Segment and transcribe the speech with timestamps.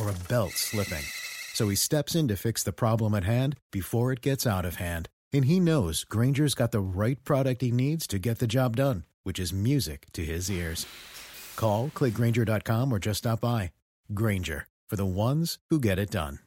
[0.00, 1.04] or a belt slipping.
[1.54, 4.76] So he steps in to fix the problem at hand before it gets out of
[4.76, 5.08] hand.
[5.32, 9.04] And he knows Grainger's got the right product he needs to get the job done,
[9.24, 10.86] which is music to his ears.
[11.56, 13.72] Call, clickgrainger.com, or just stop by.
[14.14, 16.38] Grainger, for the ones who get it done.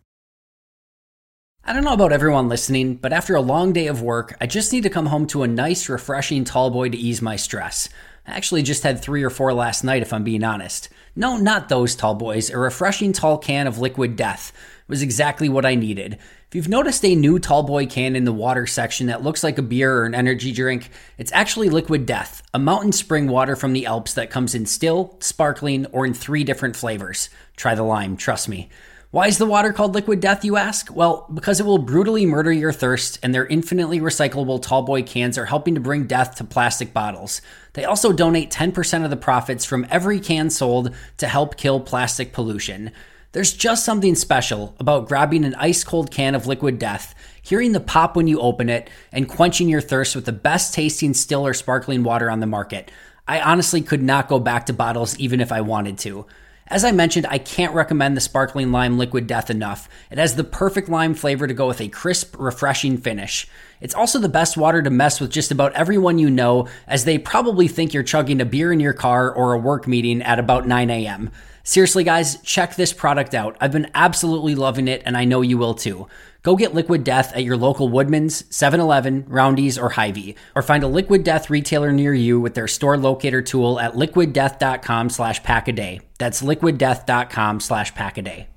[1.64, 4.74] I don't know about everyone listening, but after a long day of work, I just
[4.74, 7.88] need to come home to a nice, refreshing tall boy to ease my stress.
[8.25, 10.89] I actually just had three or four last night, if I'm being honest.
[11.16, 12.50] No, not those tall boys.
[12.50, 14.53] A refreshing tall can of liquid death
[14.88, 16.17] was exactly what I needed.
[16.47, 19.58] If you've noticed a new tall boy can in the water section that looks like
[19.58, 23.72] a beer or an energy drink, it's actually liquid death, a mountain spring water from
[23.72, 27.30] the Alps that comes in still, sparkling, or in three different flavors.
[27.55, 28.69] Try the lime, trust me.
[29.11, 30.88] Why is the water called liquid death, you ask?
[30.95, 35.48] Well, because it will brutally murder your thirst, and their infinitely recyclable tallboy cans are
[35.48, 37.42] helping to bring death to plastic bottles.
[37.73, 42.32] They also donate 10% of the profits from every can sold to help kill plastic
[42.32, 42.94] pollution.
[43.33, 47.82] There's just something special about grabbing an ice cold can of liquid death, hearing the
[47.82, 51.54] pop when you open it, and quenching your thirst with the best tasting still or
[51.54, 52.89] sparkling water on the market.
[53.28, 56.26] I honestly could not go back to bottles even if I wanted to.
[56.71, 59.89] As I mentioned, I can't recommend the sparkling lime liquid death enough.
[60.09, 63.45] It has the perfect lime flavor to go with a crisp, refreshing finish.
[63.82, 67.17] It's also the best water to mess with just about everyone you know, as they
[67.17, 70.65] probably think you're chugging a beer in your car or a work meeting at about
[70.65, 71.30] 9 a.m.
[71.64, 73.55] Seriously, guys, check this product out.
[73.61, 76.08] I've been absolutely loving it, and I know you will too.
[76.44, 80.88] Go get Liquid Death at your local Woodman's, 7-Eleven, Roundy's, or Hy-Vee, or find a
[80.88, 86.02] Liquid Death retailer near you with their store locator tool at liquiddeath.com slash packaday.
[86.17, 88.48] That's liquiddeath.com slash packaday.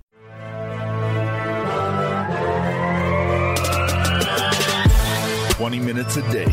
[5.51, 6.45] Twenty minutes a day,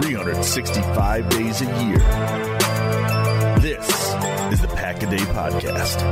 [0.00, 2.57] 365 days a year.
[5.06, 6.02] Podcast.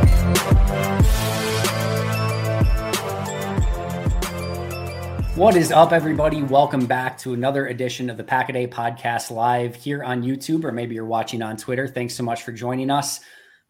[5.37, 6.43] What is up, everybody?
[6.45, 10.65] Welcome back to another edition of the Pack a Day Podcast live here on YouTube,
[10.65, 11.89] or maybe you're watching on Twitter.
[11.89, 13.21] Thanks so much for joining us.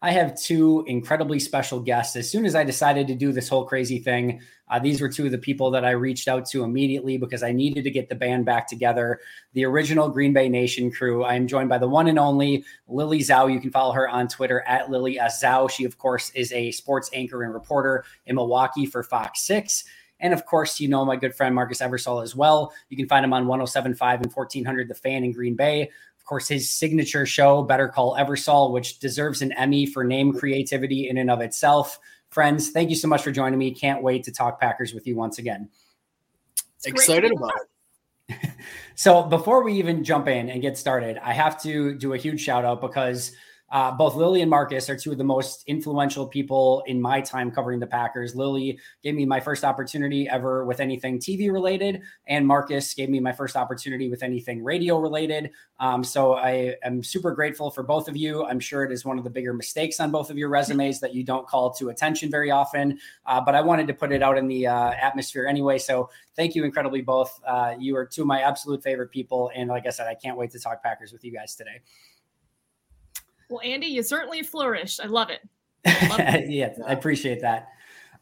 [0.01, 2.15] I have two incredibly special guests.
[2.15, 5.25] As soon as I decided to do this whole crazy thing, uh, these were two
[5.25, 8.13] of the people that I reached out to immediately because I needed to get the
[8.13, 9.19] band back together.
[9.53, 11.23] The original Green Bay Nation crew.
[11.23, 13.51] I am joined by the one and only Lily Zhao.
[13.51, 15.41] You can follow her on Twitter at Lily S.
[15.41, 15.69] Zhao.
[15.69, 19.83] She, of course, is a sports anchor and reporter in Milwaukee for Fox 6.
[20.19, 22.71] And of course, you know my good friend Marcus Eversole as well.
[22.89, 25.91] You can find him on 1075 and 1400 The Fan in Green Bay
[26.27, 31.17] course, his signature show, Better Call Eversole, which deserves an Emmy for name creativity in
[31.17, 31.99] and of itself.
[32.29, 33.71] Friends, thank you so much for joining me.
[33.71, 35.69] Can't wait to talk Packers with you once again.
[36.85, 37.53] Excited about
[38.29, 38.51] it.
[38.95, 42.41] so, before we even jump in and get started, I have to do a huge
[42.41, 43.31] shout out because
[43.69, 47.51] uh, both Lily and Marcus are two of the most influential people in my time
[47.51, 48.35] covering the Packers.
[48.35, 53.19] Lily gave me my first opportunity ever with anything TV related, and Marcus gave me
[53.19, 55.51] my first opportunity with anything radio related.
[55.79, 58.45] Um, so I am super grateful for both of you.
[58.45, 61.13] I'm sure it is one of the bigger mistakes on both of your resumes that
[61.13, 64.37] you don't call to attention very often, uh, but I wanted to put it out
[64.37, 65.77] in the uh, atmosphere anyway.
[65.77, 67.37] So thank you incredibly both.
[67.45, 70.37] Uh, you are two of my absolute favorite people, and like I said, I can't
[70.37, 71.81] wait to talk Packers with you guys today.
[73.49, 74.99] Well, Andy, you certainly flourished.
[75.01, 75.39] I love it.
[75.85, 76.49] I love it.
[76.49, 77.69] yeah, I appreciate that.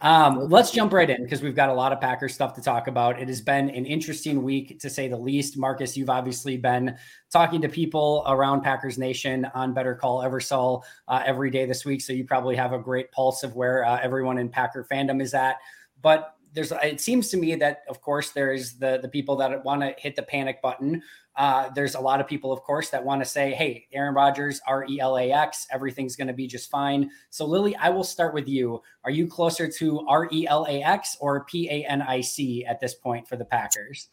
[0.01, 2.87] Um, let's jump right in because we've got a lot of Packers stuff to talk
[2.87, 3.19] about.
[3.19, 5.57] It has been an interesting week to say the least.
[5.57, 6.97] Marcus, you've obviously been
[7.31, 12.01] talking to people around Packers Nation on Better Call Eversole uh, every day this week,
[12.01, 15.33] so you probably have a great pulse of where uh, everyone in Packer fandom is
[15.33, 15.57] at.
[16.01, 19.81] But there's, it seems to me that, of course, there's the the people that want
[19.81, 21.03] to hit the panic button
[21.37, 24.61] uh, there's a lot of people, of course, that want to say, hey, Aaron Rodgers,
[24.65, 27.09] R E L A X, everything's going to be just fine.
[27.29, 28.81] So, Lily, I will start with you.
[29.03, 32.65] Are you closer to R E L A X or P A N I C
[32.65, 34.07] at this point for the Packers?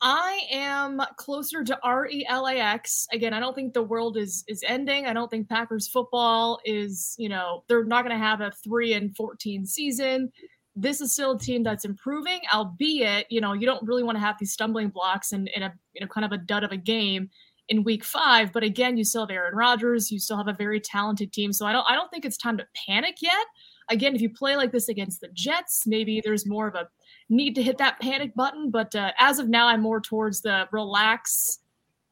[0.00, 3.06] I am closer to R E L A X.
[3.12, 5.06] Again, I don't think the world is is ending.
[5.06, 8.94] I don't think Packers football is, you know, they're not going to have a 3
[8.94, 10.32] and 14 season
[10.74, 14.20] this is still a team that's improving, albeit, you know, you don't really want to
[14.20, 16.72] have these stumbling blocks and in, in a you know kind of a dud of
[16.72, 17.30] a game
[17.68, 18.52] in week five.
[18.52, 21.52] But again, you still have Aaron Rodgers, you still have a very talented team.
[21.52, 23.46] So I don't I don't think it's time to panic yet.
[23.90, 26.88] Again, if you play like this against the Jets, maybe there's more of a
[27.28, 28.70] need to hit that panic button.
[28.70, 31.58] But uh, as of now, I'm more towards the relax.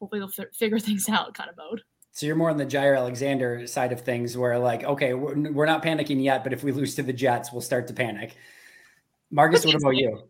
[0.00, 1.82] Hopefully, they'll f- figure things out kind of mode.
[2.12, 5.66] So you're more on the Jaire Alexander side of things, where like, okay, we're, we're
[5.66, 8.36] not panicking yet, but if we lose to the Jets, we'll start to panic.
[9.30, 10.24] Marcus, what about you?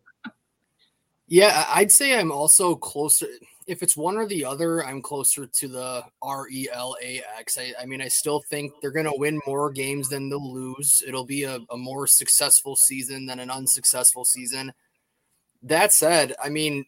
[1.26, 3.26] Yeah, I'd say I'm also closer.
[3.66, 7.56] If it's one or the other, I'm closer to the R E L A X.
[7.56, 11.02] I, I mean, I still think they're going to win more games than they'll lose.
[11.06, 14.72] It'll be a, a more successful season than an unsuccessful season.
[15.62, 16.84] That said, I mean,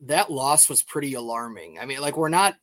[0.00, 1.78] that loss was pretty alarming.
[1.78, 2.56] I mean, like we're not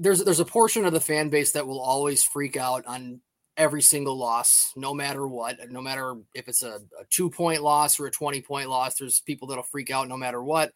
[0.00, 3.20] there's there's a portion of the fan base that will always freak out on
[3.56, 7.98] every single loss, no matter what, no matter if it's a, a two point loss
[7.98, 10.72] or a 20 point loss, there's people that'll freak out no matter what.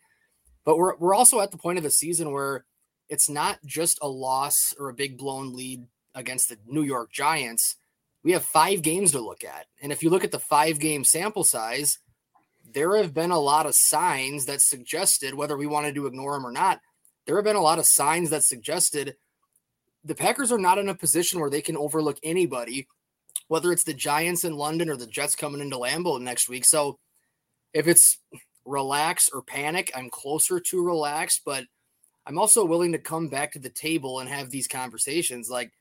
[0.64, 2.64] But we're we're also at the point of the season where
[3.08, 7.76] it's not just a loss or a big blown lead against the New York Giants.
[8.22, 9.66] We have five games to look at.
[9.82, 11.98] And if you look at the five game sample size,
[12.72, 16.46] there have been a lot of signs that suggested, whether we wanted to ignore them
[16.46, 16.80] or not,
[17.26, 19.16] there have been a lot of signs that suggested
[20.04, 22.88] the Packers are not in a position where they can overlook anybody,
[23.48, 26.64] whether it's the Giants in London or the Jets coming into Lambeau next week.
[26.64, 26.98] So
[27.74, 28.18] if it's
[28.64, 31.64] relax or panic, I'm closer to relax, but
[32.26, 35.50] I'm also willing to come back to the table and have these conversations.
[35.50, 35.72] Like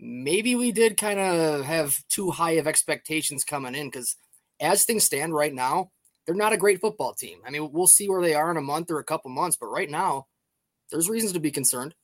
[0.00, 4.16] maybe we did kind of have too high of expectations coming in because
[4.60, 5.90] as things stand right now,
[6.26, 7.38] they're not a great football team.
[7.46, 9.68] I mean, we'll see where they are in a month or a couple months, but
[9.68, 10.26] right now,
[10.90, 11.94] there's reasons to be concerned.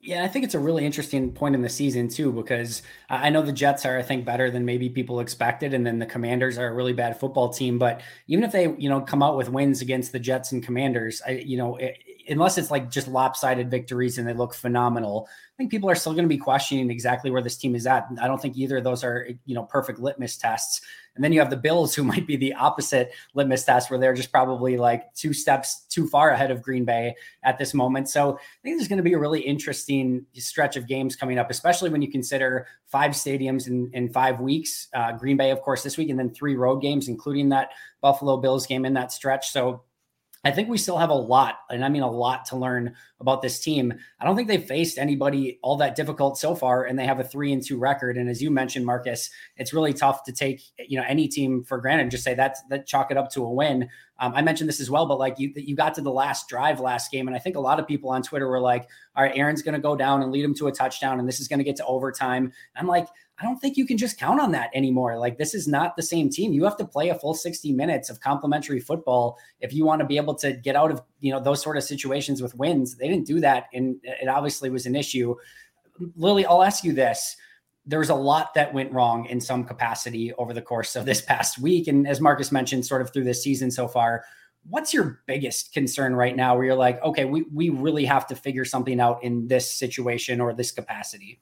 [0.00, 3.40] Yeah, I think it's a really interesting point in the season too, because I know
[3.40, 6.66] the Jets are, I think, better than maybe people expected, and then the Commanders are
[6.66, 7.78] a really bad football team.
[7.78, 11.22] But even if they, you know, come out with wins against the Jets and Commanders,
[11.26, 11.96] I, you know, it,
[12.28, 16.12] unless it's like just lopsided victories and they look phenomenal, I think people are still
[16.12, 18.06] going to be questioning exactly where this team is at.
[18.20, 20.82] I don't think either of those are, you know, perfect litmus tests.
[21.14, 24.14] And then you have the Bills, who might be the opposite litmus test, where they're
[24.14, 28.08] just probably like two steps too far ahead of Green Bay at this moment.
[28.08, 31.50] So I think there's going to be a really interesting stretch of games coming up,
[31.50, 34.88] especially when you consider five stadiums in, in five weeks.
[34.94, 37.70] Uh, Green Bay, of course, this week, and then three road games, including that
[38.00, 39.50] Buffalo Bills game in that stretch.
[39.50, 39.82] So
[40.44, 43.40] I think we still have a lot, and I mean a lot to learn about
[43.40, 43.94] this team.
[44.20, 47.24] I don't think they've faced anybody all that difficult so far, and they have a
[47.24, 48.18] three and two record.
[48.18, 51.78] And as you mentioned, Marcus, it's really tough to take you know any team for
[51.78, 53.88] granted and just say that's that chalk it up to a win.
[54.20, 56.78] Um, I mentioned this as well, but like you, you got to the last drive
[56.78, 59.36] last game, and I think a lot of people on Twitter were like, "All right,
[59.36, 61.58] Aaron's going to go down and lead him to a touchdown, and this is going
[61.58, 64.70] to get to overtime." I'm like, I don't think you can just count on that
[64.74, 65.18] anymore.
[65.18, 66.52] Like this is not the same team.
[66.52, 70.06] You have to play a full 60 minutes of complimentary football if you want to
[70.06, 72.96] be able to get out of, you know, those sort of situations with wins.
[72.96, 75.34] They didn't do that and it obviously was an issue.
[76.16, 77.36] Lily, I'll ask you this.
[77.86, 81.20] There was a lot that went wrong in some capacity over the course of this
[81.20, 84.24] past week and as Marcus mentioned sort of through this season so far.
[84.70, 88.36] What's your biggest concern right now where you're like, okay, we we really have to
[88.36, 91.40] figure something out in this situation or this capacity?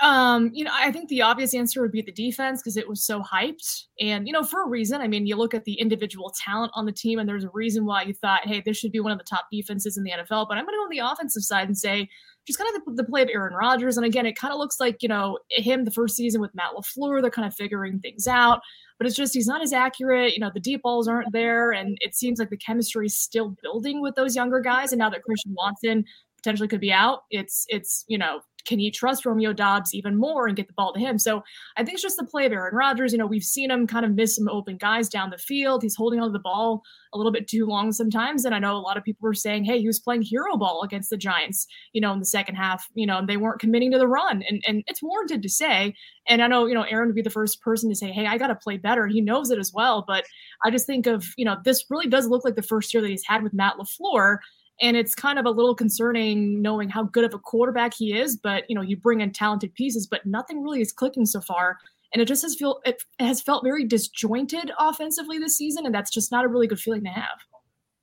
[0.00, 3.04] Um, you know, I think the obvious answer would be the defense because it was
[3.04, 3.84] so hyped.
[4.00, 5.00] And, you know, for a reason.
[5.00, 7.84] I mean, you look at the individual talent on the team, and there's a reason
[7.84, 10.48] why you thought, hey, this should be one of the top defenses in the NFL.
[10.48, 12.08] But I'm going to go on the offensive side and say,
[12.46, 13.96] just kind of the, the play of Aaron Rodgers.
[13.96, 16.72] And again, it kind of looks like, you know, him the first season with Matt
[16.76, 18.60] LaFleur, they're kind of figuring things out.
[18.98, 20.34] But it's just he's not as accurate.
[20.34, 21.72] You know, the deep balls aren't there.
[21.72, 24.92] And it seems like the chemistry is still building with those younger guys.
[24.92, 26.04] And now that Christian Watson
[26.42, 27.22] potentially could be out.
[27.30, 30.92] It's it's you know can you trust Romeo Doubs even more and get the ball
[30.92, 31.18] to him?
[31.18, 31.42] So
[31.76, 33.12] I think it's just the play of Aaron Rodgers.
[33.12, 35.82] You know, we've seen him kind of miss some open guys down the field.
[35.82, 38.44] He's holding on to the ball a little bit too long sometimes.
[38.44, 40.82] And I know a lot of people were saying, hey, he was playing hero ball
[40.82, 43.92] against the Giants, you know, in the second half, you know, and they weren't committing
[43.92, 44.42] to the run.
[44.48, 45.94] And and it's warranted to say.
[46.28, 48.38] And I know, you know, Aaron would be the first person to say, hey, I
[48.38, 49.06] got to play better.
[49.06, 50.04] He knows it as well.
[50.06, 50.24] But
[50.64, 53.10] I just think of, you know, this really does look like the first year that
[53.10, 54.38] he's had with Matt LaFleur.
[54.82, 58.36] And it's kind of a little concerning knowing how good of a quarterback he is.
[58.36, 61.78] But, you know, you bring in talented pieces, but nothing really is clicking so far
[62.12, 66.10] and it just has feel it has felt very disjointed offensively this season, and that's
[66.10, 67.38] just not a really good feeling to have.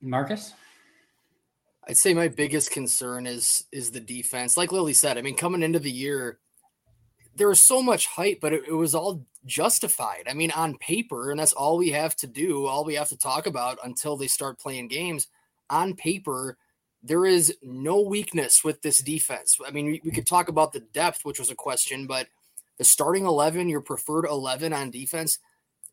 [0.01, 0.53] Marcus,
[1.87, 4.57] I'd say my biggest concern is is the defense.
[4.57, 6.39] Like Lily said, I mean, coming into the year,
[7.35, 10.23] there was so much hype, but it, it was all justified.
[10.27, 13.17] I mean, on paper, and that's all we have to do, all we have to
[13.17, 15.27] talk about until they start playing games.
[15.69, 16.57] On paper,
[17.01, 19.57] there is no weakness with this defense.
[19.65, 22.27] I mean, we, we could talk about the depth, which was a question, but
[22.77, 25.39] the starting 11, your preferred 11 on defense,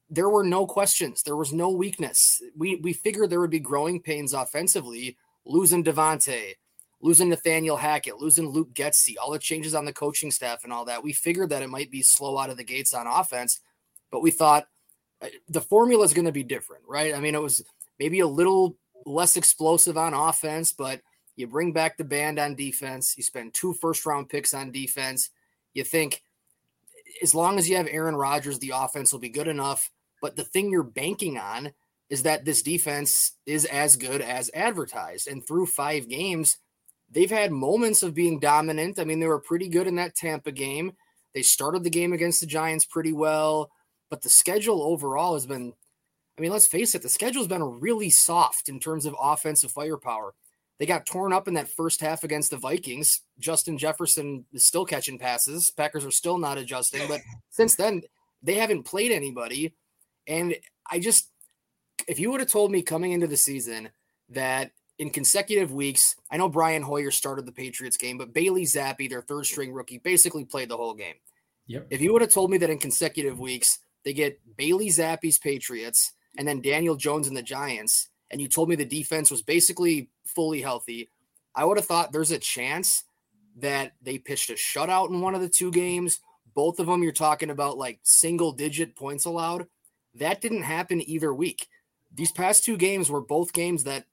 [0.08, 1.22] there were no questions.
[1.22, 2.40] There was no weakness.
[2.56, 6.54] We we figured there would be growing pains offensively, losing Davante,
[7.00, 10.84] losing Nathaniel Hackett, losing Luke Getsy, all the changes on the coaching staff and all
[10.84, 11.02] that.
[11.02, 13.60] We figured that it might be slow out of the gates on offense,
[14.10, 14.68] but we thought
[15.20, 17.14] uh, the formula is going to be different, right?
[17.14, 17.64] I mean, it was
[17.98, 21.00] maybe a little less explosive on offense, but
[21.36, 23.14] you bring back the band on defense.
[23.16, 25.30] You spend two first round picks on defense.
[25.74, 26.22] You think
[27.22, 29.90] as long as you have Aaron Rodgers, the offense will be good enough.
[30.22, 31.72] But the thing you're banking on
[32.08, 35.28] is that this defense is as good as advertised.
[35.28, 36.56] And through five games,
[37.10, 38.98] they've had moments of being dominant.
[38.98, 40.92] I mean, they were pretty good in that Tampa game.
[41.34, 43.70] They started the game against the Giants pretty well,
[44.08, 45.74] but the schedule overall has been,
[46.38, 49.72] I mean, let's face it, the schedule has been really soft in terms of offensive
[49.72, 50.34] firepower.
[50.78, 53.22] They got torn up in that first half against the Vikings.
[53.38, 55.70] Justin Jefferson is still catching passes.
[55.70, 58.02] Packers are still not adjusting, but since then,
[58.42, 59.74] they haven't played anybody.
[60.26, 60.54] And
[60.90, 61.30] I just,
[62.06, 63.88] if you would have told me coming into the season
[64.28, 69.08] that in consecutive weeks, I know Brian Hoyer started the Patriots game, but Bailey Zappe,
[69.08, 71.14] their third string rookie, basically played the whole game.
[71.68, 71.86] Yep.
[71.90, 76.12] If you would have told me that in consecutive weeks, they get Bailey Zappe's Patriots
[76.38, 80.10] and then Daniel Jones and the Giants, and you told me the defense was basically
[80.24, 81.10] fully healthy,
[81.54, 83.04] I would have thought there's a chance
[83.56, 86.20] that they pitched a shutout in one of the two games.
[86.54, 89.66] Both of them, you're talking about like single digit points allowed.
[90.14, 91.68] That didn't happen either week.
[92.14, 94.04] These past two games were both games that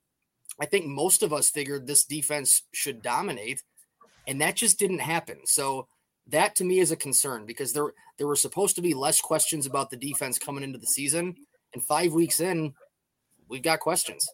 [0.60, 3.62] I think most of us figured this defense should dominate,
[4.26, 5.40] and that just didn't happen.
[5.46, 5.88] So
[6.28, 9.66] that to me is a concern because there there were supposed to be less questions
[9.66, 11.34] about the defense coming into the season,
[11.74, 12.72] and five weeks in,
[13.48, 14.26] we've got questions.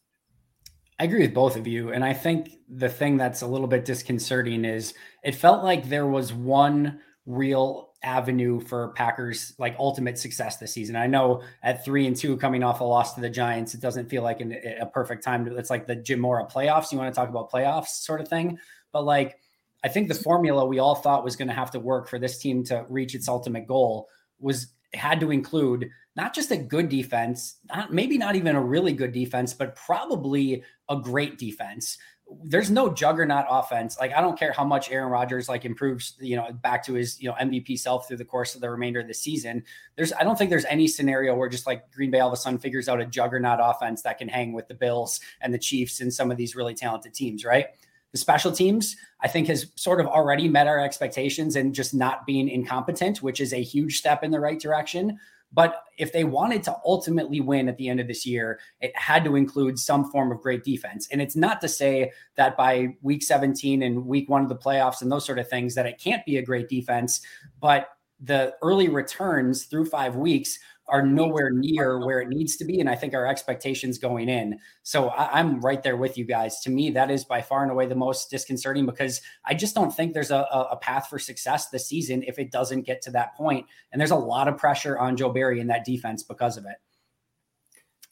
[0.99, 1.93] I agree with both of you.
[1.93, 4.93] And I think the thing that's a little bit disconcerting is
[5.25, 10.97] it felt like there was one real avenue for Packers like ultimate success this season.
[10.97, 14.11] I know at three and two coming off a loss to the Giants, it doesn't
[14.11, 16.93] feel like an, a perfect time to, it's like the Jim Mora playoffs.
[16.93, 18.59] You want to talk about playoffs sort of thing.
[18.93, 19.39] But like,
[19.83, 22.39] I think the formula we all thought was going to have to work for this
[22.39, 27.57] team to reach its ultimate goal was had to include not just a good defense,
[27.69, 31.99] not, maybe not even a really good defense, but probably a great defense.
[32.45, 33.99] There's no juggernaut offense.
[33.99, 37.21] Like I don't care how much Aaron Rodgers like improves, you know, back to his,
[37.21, 39.65] you know, MVP self through the course of the remainder of the season.
[39.97, 42.37] There's I don't think there's any scenario where just like Green Bay all of a
[42.37, 46.01] sudden figures out a juggernaut offense that can hang with the Bills and the Chiefs
[46.01, 47.67] and some of these really talented teams, right?
[48.13, 52.27] The special teams, I think, has sort of already met our expectations and just not
[52.27, 55.19] being incompetent, which is a huge step in the right direction.
[55.53, 59.25] But if they wanted to ultimately win at the end of this year, it had
[59.25, 61.09] to include some form of great defense.
[61.11, 65.03] And it's not to say that by week 17 and week one of the playoffs
[65.03, 67.21] and those sort of things that it can't be a great defense,
[67.61, 67.89] but
[68.23, 70.59] the early returns through five weeks
[70.91, 72.81] are nowhere near where it needs to be.
[72.81, 74.59] And I think our expectations going in.
[74.83, 76.61] So I, am right there with you guys.
[76.61, 79.95] To me, that is by far and away the most disconcerting because I just don't
[79.95, 83.35] think there's a, a path for success this season if it doesn't get to that
[83.37, 83.67] point.
[83.93, 86.77] And there's a lot of pressure on Joe Barry in that defense because of it.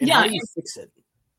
[0.01, 0.15] And yeah.
[0.21, 0.91] How do you fix it?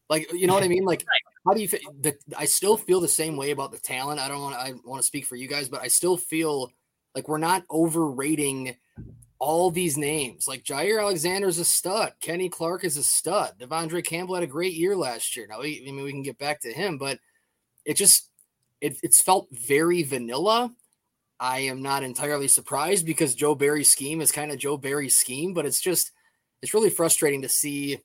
[0.09, 0.85] Like, you know what I mean?
[0.85, 1.05] Like,
[1.45, 1.67] how do you?
[1.67, 4.19] The, I still feel the same way about the talent.
[4.19, 4.55] I don't want.
[4.55, 6.71] I want to speak for you guys, but I still feel
[7.15, 8.75] like we're not overrating
[9.39, 10.47] all these names.
[10.47, 12.13] Like Jaire Alexander's a stud.
[12.21, 13.53] Kenny Clark is a stud.
[13.59, 15.47] De'Vondre Campbell had a great year last year.
[15.49, 17.19] Now, we, I mean, we can get back to him, but
[17.85, 18.29] it just
[18.81, 20.73] it, it's felt very vanilla.
[21.39, 25.53] I am not entirely surprised because Joe Barry's scheme is kind of Joe Barry's scheme,
[25.53, 26.11] but it's just
[26.61, 27.99] it's really frustrating to see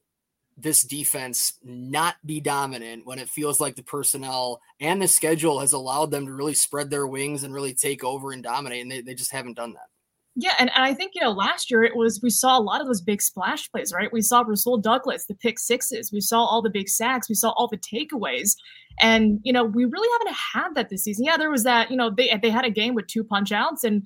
[0.56, 5.72] this defense not be dominant when it feels like the personnel and the schedule has
[5.72, 8.82] allowed them to really spread their wings and really take over and dominate.
[8.82, 9.88] And they, they just haven't done that.
[10.36, 12.80] Yeah, and, and I think you know last year it was we saw a lot
[12.80, 14.12] of those big splash plays, right?
[14.12, 17.50] We saw Rasul Douglas, the pick sixes, we saw all the big sacks, we saw
[17.50, 18.56] all the takeaways,
[19.00, 21.24] and you know we really haven't had that this season.
[21.24, 23.84] Yeah, there was that you know they they had a game with two punch outs
[23.84, 24.04] and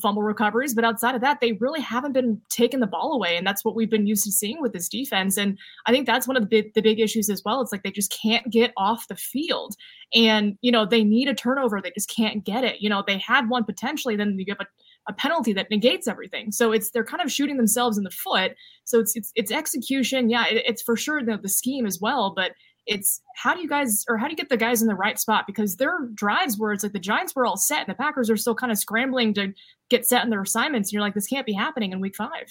[0.00, 3.46] fumble recoveries, but outside of that, they really haven't been taking the ball away, and
[3.46, 5.36] that's what we've been used to seeing with this defense.
[5.36, 7.60] And I think that's one of the big the big issues as well.
[7.60, 9.74] It's like they just can't get off the field,
[10.14, 12.80] and you know they need a turnover, they just can't get it.
[12.80, 14.66] You know they had one potentially, then you give a
[15.08, 16.52] a penalty that negates everything.
[16.52, 18.52] So it's they're kind of shooting themselves in the foot.
[18.84, 20.30] So it's it's, it's execution.
[20.30, 22.52] Yeah, it, it's for sure the, the scheme as well, but
[22.86, 25.18] it's how do you guys or how do you get the guys in the right
[25.18, 28.30] spot because their drives where it's like the Giants were all set and the Packers
[28.30, 29.52] are still kind of scrambling to
[29.90, 30.88] get set in their assignments.
[30.88, 32.46] And you're like, this can't be happening in week five.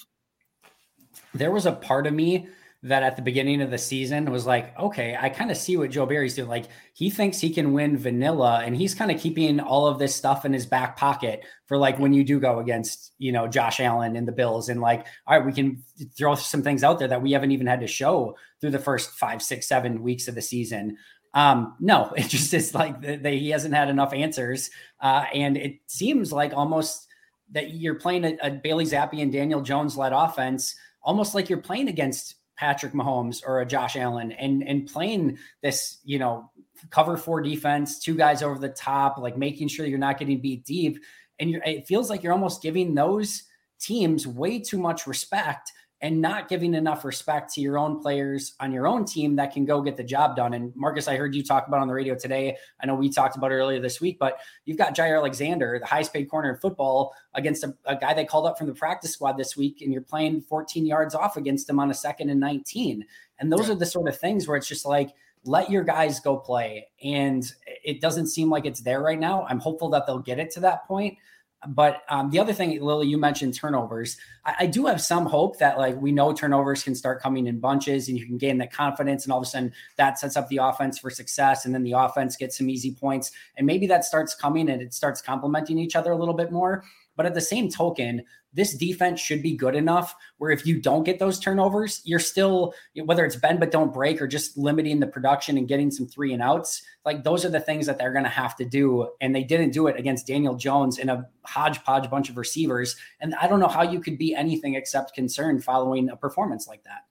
[1.34, 2.48] There was a part of me
[2.86, 5.89] that at the beginning of the season was like, okay, I kind of see what
[5.89, 6.48] Joe Barry's doing.
[6.48, 10.13] Like he thinks he can win vanilla and he's kind of keeping all of this
[10.13, 13.80] stuff in his back pocket for like when you do go against, you know, Josh
[13.80, 15.84] Allen and the Bills and like, all right, we can
[16.15, 19.10] throw some things out there that we haven't even had to show through the first
[19.12, 20.96] five, six, seven weeks of the season.
[21.34, 24.70] Um, no, it just is like the, the, he hasn't had enough answers.
[25.00, 27.08] Uh, and it seems like almost
[27.50, 31.58] that you're playing a, a Bailey Zappe and Daniel Jones led offense, almost like you're
[31.58, 36.52] playing against Patrick Mahomes or a Josh Allen and and playing this, you know,
[36.90, 40.66] cover four defense, two guys over the top, like making sure you're not getting beat
[40.66, 41.00] deep.
[41.40, 43.44] And it feels like you're almost giving those
[43.80, 45.72] teams way too much respect
[46.02, 49.66] and not giving enough respect to your own players on your own team that can
[49.66, 50.54] go get the job done.
[50.54, 52.58] And Marcus, I heard you talk about on the radio today.
[52.82, 56.14] I know we talked about earlier this week, but you've got Jaire Alexander, the highest
[56.14, 59.38] paid corner in football, against a, a, guy they called up from the practice squad
[59.38, 63.06] this week, and you're playing 14 yards off against him on a second and 19.
[63.40, 65.12] And those are the sort of things where it's just like,
[65.46, 66.88] let your guys go play.
[67.04, 67.50] And
[67.84, 69.46] it doesn't seem like it's there right now.
[69.48, 71.18] I'm hopeful that they'll get it to that point.
[71.67, 74.17] But um, the other thing, Lily, you mentioned turnovers.
[74.45, 77.60] I, I, do have some hope that like we know turnovers can start coming in
[77.60, 80.48] bunches and you can gain that confidence, and all of a sudden that sets up
[80.50, 84.05] the offense for success, and then the offense gets some easy points, and maybe that
[84.05, 86.84] starts coming and it starts complementing each other a little bit more.
[87.15, 91.03] But at the same token, this defense should be good enough where if you don't
[91.03, 95.07] get those turnovers, you're still, whether it's bend but don't break or just limiting the
[95.07, 98.24] production and getting some three and outs, like those are the things that they're going
[98.24, 99.10] to have to do.
[99.19, 102.95] And they didn't do it against Daniel Jones and a hodgepodge bunch of receivers.
[103.19, 106.84] And I don't know how you could be anything except concerned following a performance like
[106.86, 107.01] that.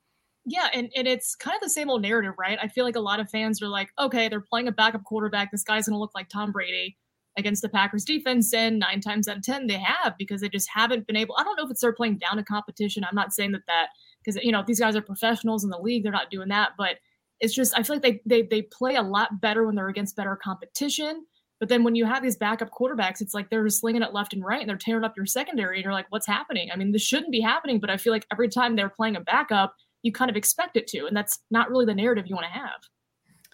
[0.46, 2.58] Yeah, and, and it's kind of the same old narrative, right?
[2.60, 5.50] I feel like a lot of fans are like, okay, they're playing a backup quarterback.
[5.50, 6.98] This guy's going to look like Tom Brady
[7.36, 10.68] against the Packers defense, and nine times out of 10, they have because they just
[10.72, 11.36] haven't been able.
[11.36, 13.04] I don't know if it's they're playing down to competition.
[13.04, 13.88] I'm not saying that that
[14.24, 16.72] because, you know, these guys are professionals in the league, they're not doing that.
[16.78, 16.96] But
[17.40, 20.16] it's just, I feel like they, they, they play a lot better when they're against
[20.16, 21.24] better competition.
[21.60, 24.32] But then when you have these backup quarterbacks, it's like they're just slinging it left
[24.32, 25.76] and right and they're tearing up your secondary.
[25.76, 26.70] And you're like, what's happening?
[26.72, 27.80] I mean, this shouldn't be happening.
[27.80, 30.86] But I feel like every time they're playing a backup, you kind of expect it
[30.88, 31.06] to.
[31.06, 32.80] And that's not really the narrative you want to have.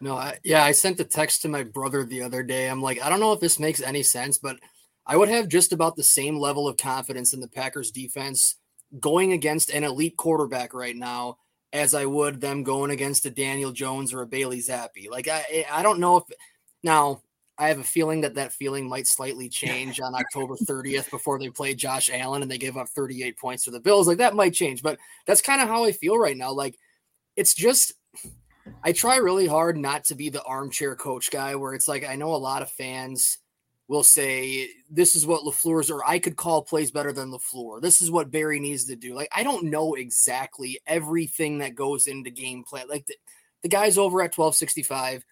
[0.00, 2.68] No, I, yeah, I sent a text to my brother the other day.
[2.68, 4.56] I'm like, I don't know if this makes any sense, but
[5.06, 8.56] I would have just about the same level of confidence in the Packers defense
[8.98, 11.36] going against an elite quarterback right now
[11.72, 15.10] as I would them going against a Daniel Jones or a Bailey Zappe.
[15.10, 16.24] Like I, I don't know if
[16.82, 17.22] now
[17.58, 21.50] I have a feeling that that feeling might slightly change on October 30th before they
[21.50, 24.08] play Josh Allen and they give up 38 points to the Bills.
[24.08, 26.52] Like that might change, but that's kind of how I feel right now.
[26.52, 26.76] Like
[27.36, 27.92] it's just
[28.82, 32.16] I try really hard not to be the armchair coach guy where it's like I
[32.16, 33.38] know a lot of fans
[33.88, 37.82] will say this is what LaFleur's or I could call plays better than LaFleur.
[37.82, 39.14] This is what Barry needs to do.
[39.14, 42.86] Like I don't know exactly everything that goes into game plan.
[42.88, 43.16] Like the,
[43.62, 45.24] the guys over at 1265,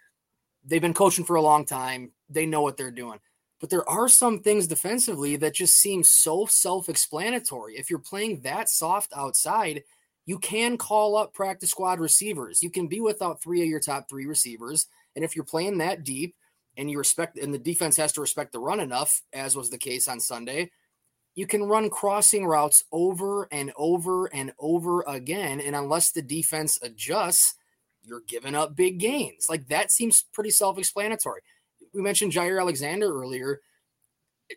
[0.65, 2.13] they've been coaching for a long time.
[2.29, 3.19] They know what they're doing.
[3.61, 7.77] But there are some things defensively that just seem so self-explanatory.
[7.77, 9.83] If you're playing that soft outside,
[10.29, 12.63] you can call up practice squad receivers.
[12.63, 14.87] You can be without three of your top three receivers.
[15.17, 16.35] And if you're playing that deep
[16.77, 19.79] and you respect, and the defense has to respect the run enough, as was the
[19.79, 20.71] case on Sunday,
[21.35, 25.63] you can run crossing routes over and over and over again.
[25.63, 27.55] And unless the defense adjusts,
[28.03, 29.47] you're giving up big gains.
[29.49, 31.41] Like that seems pretty self explanatory.
[31.95, 33.63] We mentioned Jaire Alexander earlier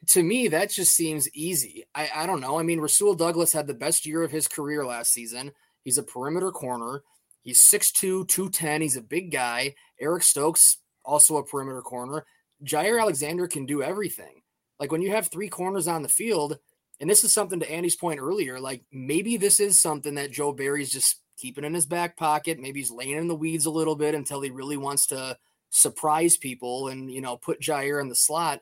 [0.09, 1.85] to me, that just seems easy.
[1.93, 2.59] I, I don't know.
[2.59, 5.51] I mean, Rasul Douglas had the best year of his career last season.
[5.83, 7.03] He's a perimeter corner.
[7.41, 8.81] He's 6'2, 210.
[8.81, 9.75] He's a big guy.
[9.99, 12.25] Eric Stokes, also a perimeter corner.
[12.63, 14.41] Jaire Alexander can do everything.
[14.79, 16.57] Like when you have three corners on the field,
[16.99, 20.53] and this is something to Andy's point earlier, like maybe this is something that Joe
[20.53, 22.59] Barry's just keeping in his back pocket.
[22.59, 25.37] Maybe he's laying in the weeds a little bit until he really wants to
[25.71, 28.61] surprise people and, you know, put Jaire in the slot.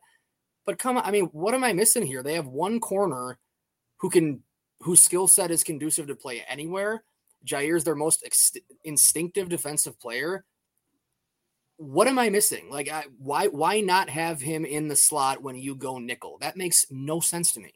[0.65, 2.21] But come on, I mean, what am I missing here?
[2.21, 3.37] They have one corner
[3.97, 4.43] who can,
[4.81, 7.03] whose skill set is conducive to play anywhere.
[7.43, 10.45] Jaire's their most ex- instinctive defensive player.
[11.77, 12.69] What am I missing?
[12.69, 16.37] Like, I, why why not have him in the slot when you go nickel?
[16.41, 17.73] That makes no sense to me.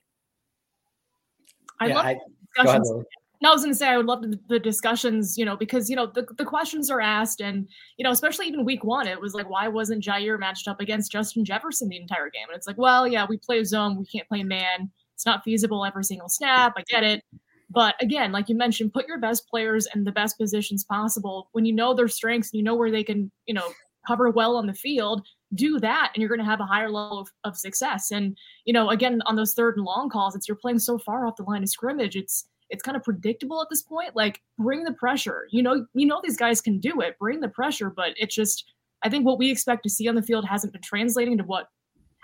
[1.80, 2.18] I yeah, love I,
[2.56, 3.06] discussions.
[3.44, 5.90] No, I was going to say I would love the, the, discussions, you know, because
[5.90, 9.20] you know the, the questions are asked, and you know, especially even week one, it
[9.20, 12.48] was like, why wasn't Jaire matched up against Justin Jefferson the entire game?
[12.48, 14.90] And it's like, well, yeah, we play zone, we can't play man.
[15.14, 16.74] It's not feasible every single snap.
[16.78, 17.22] I get it,
[17.70, 21.50] but again, like you mentioned, put your best players in the best positions possible.
[21.52, 23.74] When you know their strengths, and you know where they can, you know,
[24.08, 25.28] cover well on the field.
[25.54, 28.10] Do that, and you're going to have a higher level of, of success.
[28.10, 31.28] And you know, again, on those third and long calls, it's you're playing so far
[31.28, 32.16] off the line of scrimmage.
[32.16, 34.16] It's it's kind of predictable at this point.
[34.16, 35.48] Like, bring the pressure.
[35.52, 37.18] You know, you know these guys can do it.
[37.20, 38.66] Bring the pressure, but it's just
[39.04, 41.68] I think what we expect to see on the field hasn't been translating to what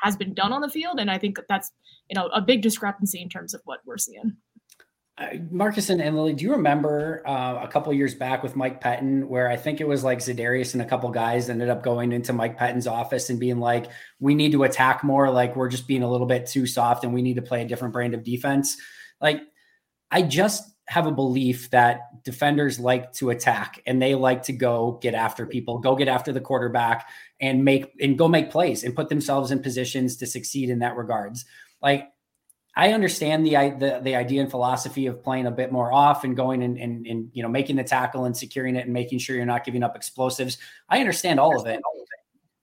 [0.01, 1.71] has been done on the field, and I think that's
[2.09, 4.35] you know a big discrepancy in terms of what we're seeing.
[5.51, 9.49] Marcus and Lily, do you remember uh, a couple years back with Mike Pettine, where
[9.49, 12.57] I think it was like Za'Darius and a couple guys ended up going into Mike
[12.57, 13.87] Pettine's office and being like,
[14.19, 15.29] "We need to attack more.
[15.29, 17.67] Like we're just being a little bit too soft, and we need to play a
[17.67, 18.77] different brand of defense."
[19.19, 19.41] Like
[20.11, 24.97] I just have a belief that defenders like to attack and they like to go
[25.03, 27.07] get after people, go get after the quarterback
[27.39, 30.95] and make and go make plays and put themselves in positions to succeed in that
[30.95, 31.45] regards.
[31.81, 32.09] Like
[32.75, 36.35] I understand the, the the idea and philosophy of playing a bit more off and
[36.35, 39.35] going and, and, and you know making the tackle and securing it and making sure
[39.35, 40.57] you're not giving up explosives.
[40.87, 41.81] I understand all of it,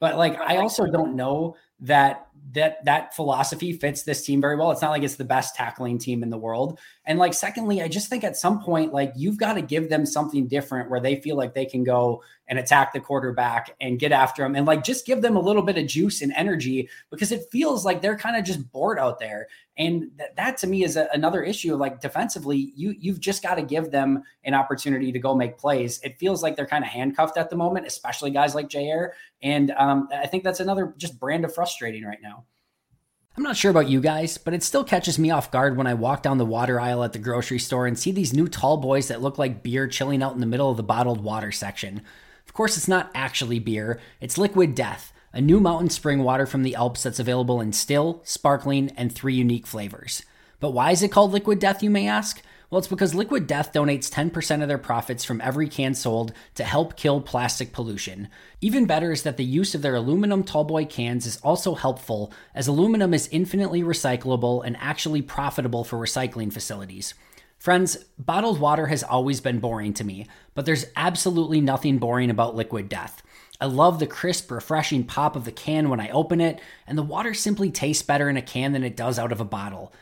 [0.00, 4.70] but like I also don't know that that that philosophy fits this team very well.
[4.70, 6.78] It's not like it's the best tackling team in the world.
[7.06, 10.04] And like secondly, I just think at some point like you've got to give them
[10.04, 14.10] something different where they feel like they can go and attack the quarterback and get
[14.10, 17.30] after him and like just give them a little bit of juice and energy because
[17.30, 19.46] it feels like they're kind of just bored out there.
[19.78, 23.54] And that, that to me is a, another issue like defensively, you you've just got
[23.54, 26.00] to give them an opportunity to go make plays.
[26.02, 29.10] It feels like they're kind of handcuffed at the moment, especially guys like Jaire.
[29.42, 32.44] And um, I think that's another just brand of frustrating right now.
[33.36, 35.92] I'm not sure about you guys, but it still catches me off guard when I
[35.92, 39.08] walk down the water aisle at the grocery store and see these new tall boys
[39.08, 42.00] that look like beer chilling out in the middle of the bottled water section.
[42.46, 46.62] Of course, it's not actually beer, it's liquid death, a new mountain spring water from
[46.62, 50.22] the Alps that's available in still, sparkling, and three unique flavors.
[50.58, 52.40] But why is it called liquid death, you may ask?
[52.68, 56.64] Well, it's because Liquid Death donates 10% of their profits from every can sold to
[56.64, 58.28] help kill plastic pollution.
[58.60, 62.66] Even better is that the use of their aluminum tallboy cans is also helpful, as
[62.66, 67.14] aluminum is infinitely recyclable and actually profitable for recycling facilities.
[67.56, 72.56] Friends, bottled water has always been boring to me, but there's absolutely nothing boring about
[72.56, 73.22] Liquid Death.
[73.60, 77.02] I love the crisp, refreshing pop of the can when I open it, and the
[77.02, 79.92] water simply tastes better in a can than it does out of a bottle.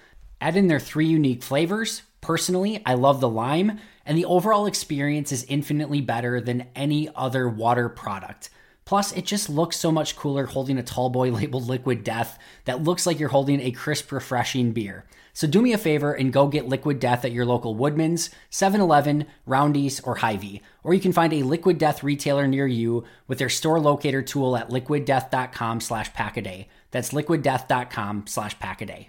[0.41, 5.31] Add in their three unique flavors Personally, I love the lime, and the overall experience
[5.31, 8.49] is infinitely better than any other water product.
[8.87, 12.83] Plus, it just looks so much cooler holding a tall boy labeled Liquid Death that
[12.83, 15.05] looks like you're holding a crisp, refreshing beer.
[15.35, 19.27] So do me a favor and go get Liquid Death at your local Woodman's, 7-Eleven,
[19.45, 20.63] Roundy's, or Hy-Vee.
[20.83, 24.57] Or you can find a Liquid Death retailer near you with their store locator tool
[24.57, 26.69] at liquiddeath.com slash packaday.
[26.91, 29.09] That's liquiddeath.com slash packaday.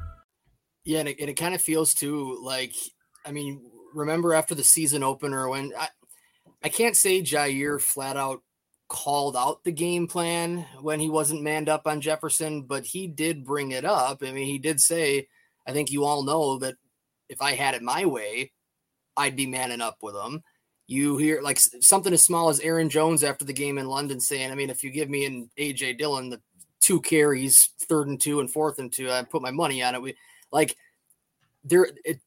[0.83, 2.73] Yeah, and it, and it kind of feels too like
[3.25, 3.61] I mean,
[3.93, 5.89] remember after the season opener when I
[6.63, 8.41] I can't say Jaire flat out
[8.87, 13.45] called out the game plan when he wasn't manned up on Jefferson, but he did
[13.45, 14.21] bring it up.
[14.21, 15.29] I mean, he did say,
[15.65, 16.75] I think you all know that
[17.29, 18.51] if I had it my way,
[19.15, 20.43] I'd be manning up with him.
[20.87, 24.51] You hear like something as small as Aaron Jones after the game in London saying,
[24.51, 26.41] I mean, if you give me an AJ Dillon the
[26.81, 30.01] two carries, third and two and fourth and two, I put my money on it.
[30.01, 30.15] We
[30.51, 30.75] like
[31.63, 32.19] there it,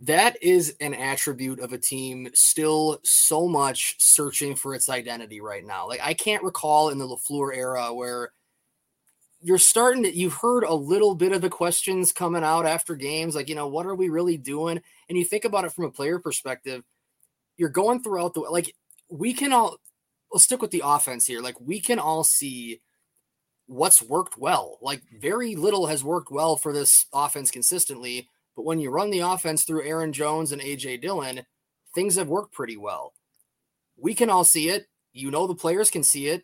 [0.00, 5.64] that is an attribute of a team still so much searching for its identity right
[5.64, 5.88] now.
[5.88, 8.30] Like I can't recall in the LaFleur era where
[9.40, 13.34] you're starting to you've heard a little bit of the questions coming out after games
[13.36, 15.90] like you know what are we really doing and you think about it from a
[15.90, 16.82] player perspective
[17.56, 18.74] you're going throughout the like
[19.08, 19.76] we can all
[20.32, 22.80] let's stick with the offense here like we can all see
[23.68, 28.28] what's worked well like very little has worked well for this offense consistently
[28.58, 31.42] but when you run the offense through Aaron Jones and AJ Dillon,
[31.94, 33.14] things have worked pretty well.
[33.96, 34.88] We can all see it.
[35.12, 36.42] You know, the players can see it.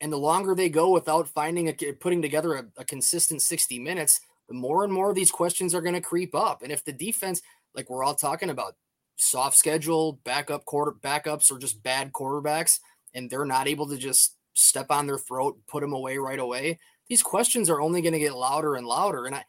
[0.00, 4.20] And the longer they go without finding a putting together a, a consistent 60 minutes,
[4.48, 6.62] the more and more of these questions are going to creep up.
[6.62, 7.40] And if the defense,
[7.76, 8.74] like we're all talking about,
[9.14, 12.80] soft schedule, backup quarter backups, or just bad quarterbacks,
[13.14, 16.78] and they're not able to just step on their throat, put them away right away,
[17.08, 19.26] these questions are only going to get louder and louder.
[19.26, 19.44] And I,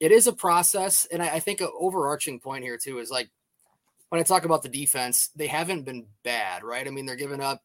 [0.00, 1.06] it is a process.
[1.12, 3.30] And I, I think an overarching point here too is like
[4.08, 6.86] when I talk about the defense, they haven't been bad, right?
[6.86, 7.62] I mean, they're giving up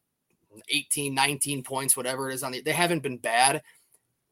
[0.68, 3.62] 18, 19 points, whatever it is on the, they haven't been bad.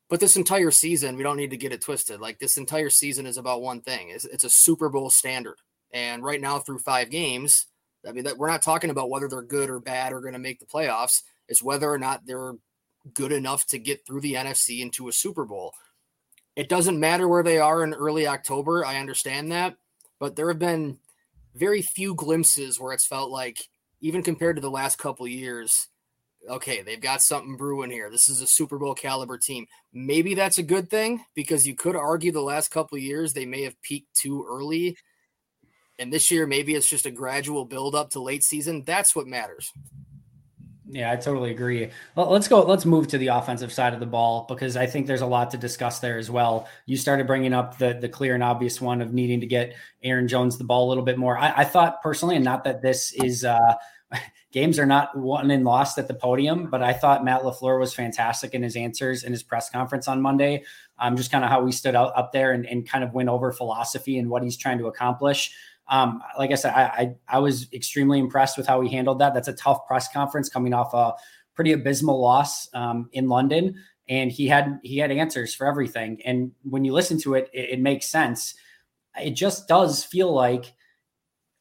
[0.08, 2.20] But this entire season, we don't need to get it twisted.
[2.20, 4.10] Like this entire season is about one thing.
[4.10, 5.58] It's, it's a Super Bowl standard.
[5.92, 7.66] And right now through five games,
[8.06, 10.38] I mean, that we're not talking about whether they're good or bad or going to
[10.38, 11.22] make the playoffs.
[11.48, 12.54] It's whether or not they're
[13.14, 15.72] good enough to get through the NFC into a Super Bowl.
[16.56, 18.84] It doesn't matter where they are in early October.
[18.84, 19.76] I understand that.
[20.18, 20.98] But there have been
[21.54, 23.58] very few glimpses where it's felt like,
[24.00, 25.88] even compared to the last couple years,
[26.48, 28.10] okay, they've got something brewing here.
[28.10, 29.66] This is a Super Bowl caliber team.
[29.92, 33.62] Maybe that's a good thing because you could argue the last couple years they may
[33.62, 34.96] have peaked too early.
[35.98, 38.84] And this year, maybe it's just a gradual build up to late season.
[38.84, 39.72] That's what matters.
[40.90, 41.90] Yeah, I totally agree.
[42.14, 42.62] Well, let's go.
[42.62, 45.50] Let's move to the offensive side of the ball because I think there's a lot
[45.50, 46.66] to discuss there as well.
[46.86, 50.28] You started bringing up the the clear and obvious one of needing to get Aaron
[50.28, 51.36] Jones the ball a little bit more.
[51.36, 53.74] I, I thought personally, and not that this is uh,
[54.52, 57.92] games are not won and lost at the podium, but I thought Matt LaFleur was
[57.92, 60.64] fantastic in his answers in his press conference on Monday.
[60.98, 63.28] Um, just kind of how we stood out up there and, and kind of went
[63.28, 65.52] over philosophy and what he's trying to accomplish.
[65.88, 69.34] Um, like I said, I, I, I was extremely impressed with how he handled that.
[69.34, 71.14] That's a tough press conference coming off a
[71.54, 73.74] pretty abysmal loss um, in London,
[74.08, 76.20] and he had he had answers for everything.
[76.24, 78.54] And when you listen to it, it, it makes sense.
[79.20, 80.74] It just does feel like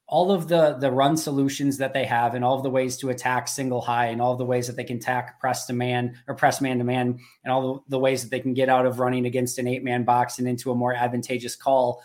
[0.09, 3.09] all of the the run solutions that they have and all of the ways to
[3.09, 6.35] attack single high and all the ways that they can attack press to man or
[6.35, 8.99] press man to man and all the, the ways that they can get out of
[8.99, 12.01] running against an eight man box and into a more advantageous call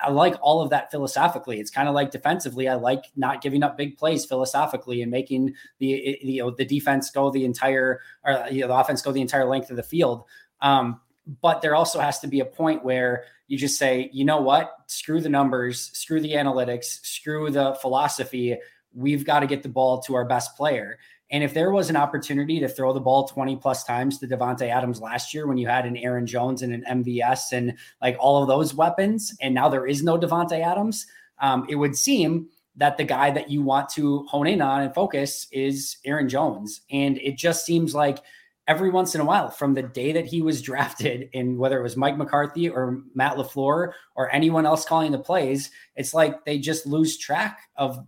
[0.00, 1.60] I like all of that philosophically.
[1.60, 2.68] It's kind of like defensively.
[2.68, 7.10] I like not giving up big plays philosophically and making the you know the defense
[7.10, 10.24] go the entire or you know, the offense go the entire length of the field.
[10.60, 11.00] Um,
[11.42, 14.72] but there also has to be a point where you just say, you know what,
[14.86, 18.56] screw the numbers, screw the analytics, screw the philosophy.
[18.94, 20.98] We've got to get the ball to our best player.
[21.30, 24.68] And if there was an opportunity to throw the ball 20 plus times to Davante
[24.68, 28.42] Adams last year when you had an Aaron Jones and an MVS and like all
[28.42, 31.06] of those weapons, and now there is no Davante Adams,
[31.38, 34.94] um, it would seem that the guy that you want to hone in on and
[34.94, 36.80] focus is Aaron Jones.
[36.90, 38.18] And it just seems like
[38.66, 41.82] every once in a while, from the day that he was drafted, and whether it
[41.82, 46.58] was Mike McCarthy or Matt LaFleur or anyone else calling the plays, it's like they
[46.58, 48.04] just lose track of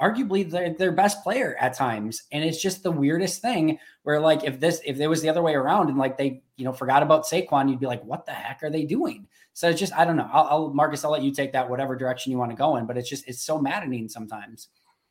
[0.00, 2.22] arguably their, their best player at times.
[2.32, 5.42] And it's just the weirdest thing where like if this if it was the other
[5.42, 8.32] way around and like they you know forgot about Saquon, you'd be like, what the
[8.32, 9.26] heck are they doing?
[9.52, 10.28] So it's just I don't know.
[10.32, 12.86] I'll, I'll Marcus, I'll let you take that whatever direction you want to go in,
[12.86, 14.68] but it's just it's so maddening sometimes.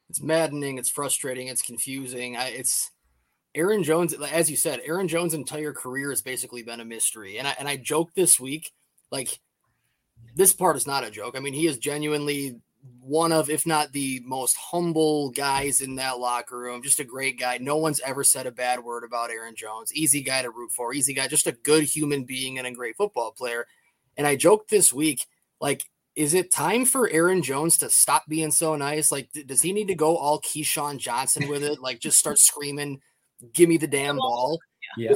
[0.09, 0.77] It's maddening.
[0.77, 1.47] It's frustrating.
[1.47, 2.37] It's confusing.
[2.37, 2.91] I, it's
[3.55, 7.37] Aaron Jones, as you said, Aaron Jones' entire career has basically been a mystery.
[7.37, 8.71] And I and I joked this week,
[9.11, 9.39] like
[10.35, 11.35] this part is not a joke.
[11.37, 12.59] I mean, he is genuinely
[12.99, 16.81] one of, if not the most humble guys in that locker room.
[16.81, 17.57] Just a great guy.
[17.59, 19.93] No one's ever said a bad word about Aaron Jones.
[19.93, 20.93] Easy guy to root for.
[20.93, 21.27] Easy guy.
[21.27, 23.67] Just a good human being and a great football player.
[24.17, 25.27] And I joked this week,
[25.59, 25.83] like,
[26.15, 29.11] is it time for Aaron Jones to stop being so nice?
[29.11, 31.81] Like, does he need to go all Keyshawn Johnson with it?
[31.81, 33.01] Like, just start screaming,
[33.51, 34.59] "Give me the damn ball!"
[34.97, 35.11] Yeah.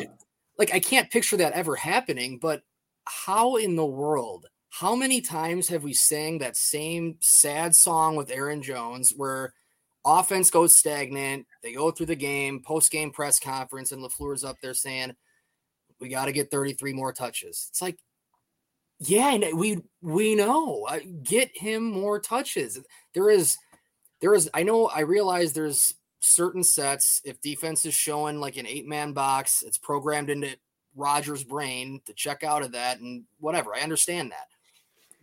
[0.58, 2.38] Like, I can't picture that ever happening.
[2.38, 2.64] But
[3.06, 4.48] how in the world?
[4.70, 9.54] How many times have we sang that same sad song with Aaron Jones where
[10.06, 11.46] offense goes stagnant?
[11.64, 15.16] They go through the game, post game press conference, and LaFleur's up there saying,
[16.00, 17.98] "We got to get 33 more touches." It's like
[19.00, 20.88] yeah, and we we know.
[21.24, 22.80] Get him more touches.
[23.14, 23.58] There is
[24.20, 28.68] there is I know I realize there's certain sets if defense is showing like an
[28.68, 30.58] eight man box, it's programmed into
[30.96, 33.74] Rodgers' brain to check out of that and whatever.
[33.74, 34.48] I understand that.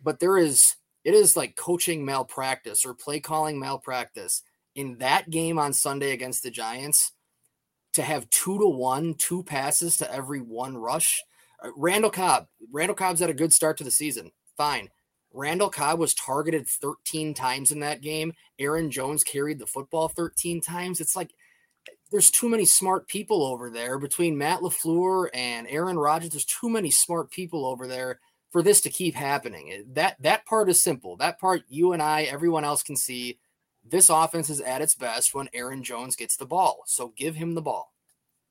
[0.03, 4.43] But there is it is like coaching malpractice or play calling malpractice
[4.75, 7.13] in that game on Sunday against the Giants
[7.93, 11.21] to have two to one, two passes to every one rush
[11.63, 12.47] uh, Randall Cobb.
[12.71, 14.31] Randall Cobb's had a good start to the season.
[14.55, 14.89] Fine.
[15.33, 18.33] Randall Cobb was targeted 13 times in that game.
[18.59, 20.99] Aaron Jones carried the football 13 times.
[20.99, 21.31] It's like
[22.11, 26.31] there's too many smart people over there between Matt LaFleur and Aaron Rodgers.
[26.31, 28.19] There's too many smart people over there
[28.51, 29.85] for this to keep happening.
[29.93, 31.17] That that part is simple.
[31.17, 33.39] That part you and I, everyone else can see.
[33.89, 36.83] This offense is at its best when Aaron Jones gets the ball.
[36.85, 37.93] So give him the ball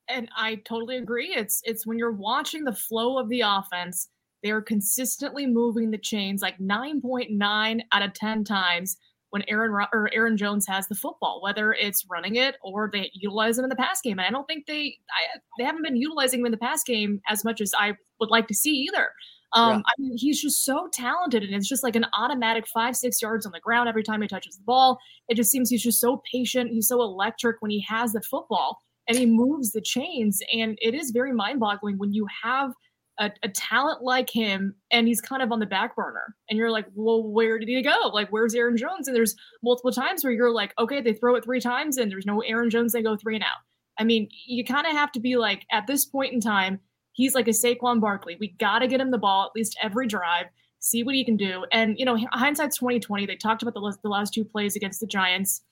[0.08, 1.34] and I totally agree.
[1.34, 4.08] It's it's when you're watching the flow of the offense,
[4.42, 8.96] they're consistently moving the chains like 9.9 out of 10 times
[9.30, 13.58] when Aaron or Aaron Jones has the football, whether it's running it or they utilize
[13.58, 14.18] him in the pass game.
[14.18, 17.20] And I don't think they I, they haven't been utilizing him in the pass game
[17.28, 19.08] as much as I would like to see either.
[19.52, 19.82] Um, yeah.
[19.86, 23.46] I mean, he's just so talented, and it's just like an automatic five, six yards
[23.46, 24.98] on the ground every time he touches the ball.
[25.28, 26.70] It just seems he's just so patient.
[26.70, 30.40] He's so electric when he has the football and he moves the chains.
[30.52, 32.72] And it is very mind boggling when you have
[33.18, 36.34] a, a, talent like him and he's kind of on the back burner.
[36.50, 38.10] And you're like, well, where did he go?
[38.12, 39.08] Like, where's Aaron Jones?
[39.08, 42.26] And there's multiple times where you're like, okay, they throw it three times and there's
[42.26, 43.58] no Aaron Jones, they go three and out.
[43.98, 46.80] I mean, you kind of have to be like, at this point in time,
[47.16, 48.36] he's like a Saquon Barkley.
[48.38, 50.46] We got to get him the ball at least every drive,
[50.78, 51.64] see what he can do.
[51.72, 53.26] And, you know, hindsight's 2020.
[53.26, 55.62] They talked about the, the last two plays against the Giants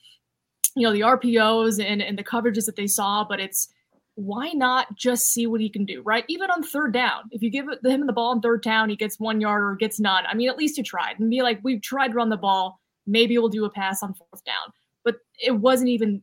[0.75, 3.69] you know the RPOs and and the coverages that they saw, but it's
[4.17, 6.25] why not just see what he can do, right?
[6.29, 9.19] Even on third down, if you give him the ball on third down, he gets
[9.19, 10.25] one yard or gets none.
[10.27, 12.81] I mean, at least you tried and be like, we've tried to run the ball.
[13.07, 14.73] Maybe we'll do a pass on fourth down,
[15.05, 16.23] but it wasn't even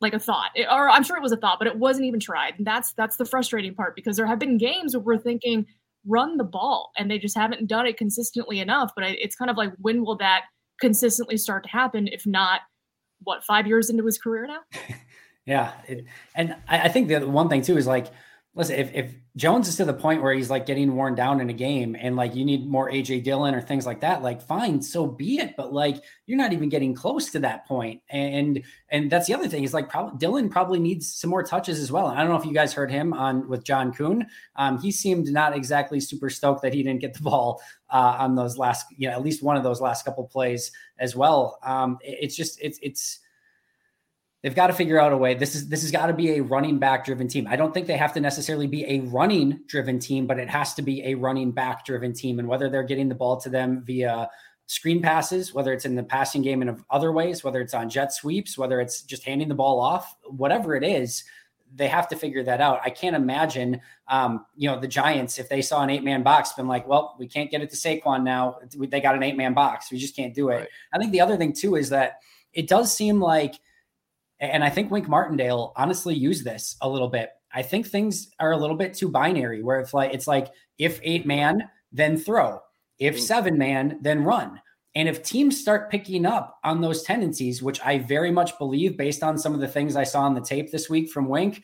[0.00, 2.20] like a thought, it, or I'm sure it was a thought, but it wasn't even
[2.20, 2.54] tried.
[2.58, 5.66] And that's that's the frustrating part because there have been games where we're thinking
[6.06, 8.92] run the ball and they just haven't done it consistently enough.
[8.94, 10.44] But it's kind of like when will that
[10.80, 12.08] consistently start to happen?
[12.08, 12.62] If not
[13.22, 14.60] what five years into his career now.
[15.46, 18.06] yeah, it, and I, I, think the one thing too is like,
[18.54, 21.50] listen, if if Jones is to the point where he's like getting worn down in
[21.50, 24.82] a game, and like you need more AJ Dillon or things like that, like fine,
[24.82, 25.54] so be it.
[25.56, 29.48] But like you're not even getting close to that point, and and that's the other
[29.48, 32.08] thing is like probably Dillon probably needs some more touches as well.
[32.08, 34.26] And I don't know if you guys heard him on with John Kuhn.
[34.56, 38.34] Um, he seemed not exactly super stoked that he didn't get the ball uh, on
[38.34, 41.58] those last, you know, at least one of those last couple plays as well.
[41.62, 43.20] Um, it's just it's it's
[44.42, 45.34] they've got to figure out a way.
[45.34, 47.46] This is this has got to be a running back driven team.
[47.48, 50.74] I don't think they have to necessarily be a running driven team, but it has
[50.74, 52.38] to be a running back driven team.
[52.38, 54.28] And whether they're getting the ball to them via
[54.66, 58.12] screen passes, whether it's in the passing game in other ways, whether it's on jet
[58.12, 61.24] sweeps, whether it's just handing the ball off, whatever it is,
[61.74, 62.80] they have to figure that out.
[62.84, 66.52] I can't imagine, um, you know, the Giants if they saw an eight man box,
[66.52, 68.58] been like, well, we can't get it to Saquon now.
[68.76, 69.90] They got an eight man box.
[69.90, 70.56] We just can't do it.
[70.56, 70.68] Right.
[70.92, 72.20] I think the other thing too is that
[72.52, 73.60] it does seem like,
[74.40, 77.30] and I think Wink Martindale honestly used this a little bit.
[77.52, 80.48] I think things are a little bit too binary, where it's like it's like
[80.78, 82.60] if eight man, then throw.
[82.98, 83.20] If mm.
[83.20, 84.60] seven man, then run.
[84.94, 89.22] And if teams start picking up on those tendencies, which I very much believe based
[89.22, 91.62] on some of the things I saw on the tape this week from Wink,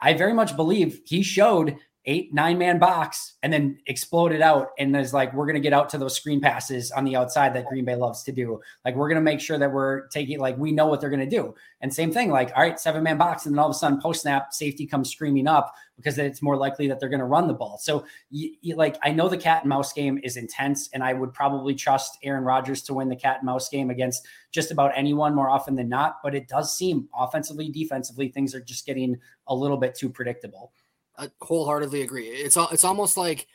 [0.00, 4.96] I very much believe he showed eight, nine man box and then exploded out and
[4.96, 7.66] is like, we're going to get out to those screen passes on the outside that
[7.66, 8.60] Green Bay loves to do.
[8.84, 11.28] Like, we're going to make sure that we're taking, like, we know what they're going
[11.28, 11.54] to do.
[11.80, 13.44] And same thing, like, all right, seven man box.
[13.44, 16.56] And then all of a sudden, post snap, safety comes screaming up because it's more
[16.56, 17.78] likely that they're going to run the ball.
[17.78, 21.12] So, you, you, like, I know the cat and mouse game is intense, and I
[21.12, 24.92] would probably trust Aaron Rodgers to win the cat and mouse game against just about
[24.96, 26.16] anyone more often than not.
[26.22, 30.72] But it does seem offensively, defensively, things are just getting a little bit too predictable.
[31.18, 32.28] I wholeheartedly agree.
[32.28, 33.46] It's it's almost like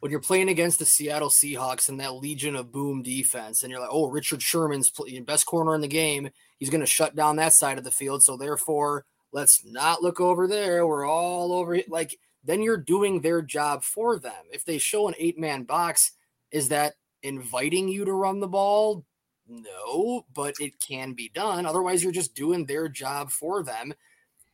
[0.00, 3.80] when you're playing against the Seattle Seahawks and that Legion of Boom defense, and you're
[3.80, 4.92] like, oh, Richard Sherman's
[5.24, 6.30] best corner in the game.
[6.58, 8.24] He's going to shut down that side of the field.
[8.24, 10.86] So therefore, let's not look over there.
[10.86, 11.88] We're all over it.
[11.88, 14.32] Like, then you're doing their job for them.
[14.52, 16.10] If they show an eight man box,
[16.50, 19.04] is that inviting you to run the ball?
[19.46, 21.64] No, but it can be done.
[21.66, 23.94] Otherwise, you're just doing their job for them.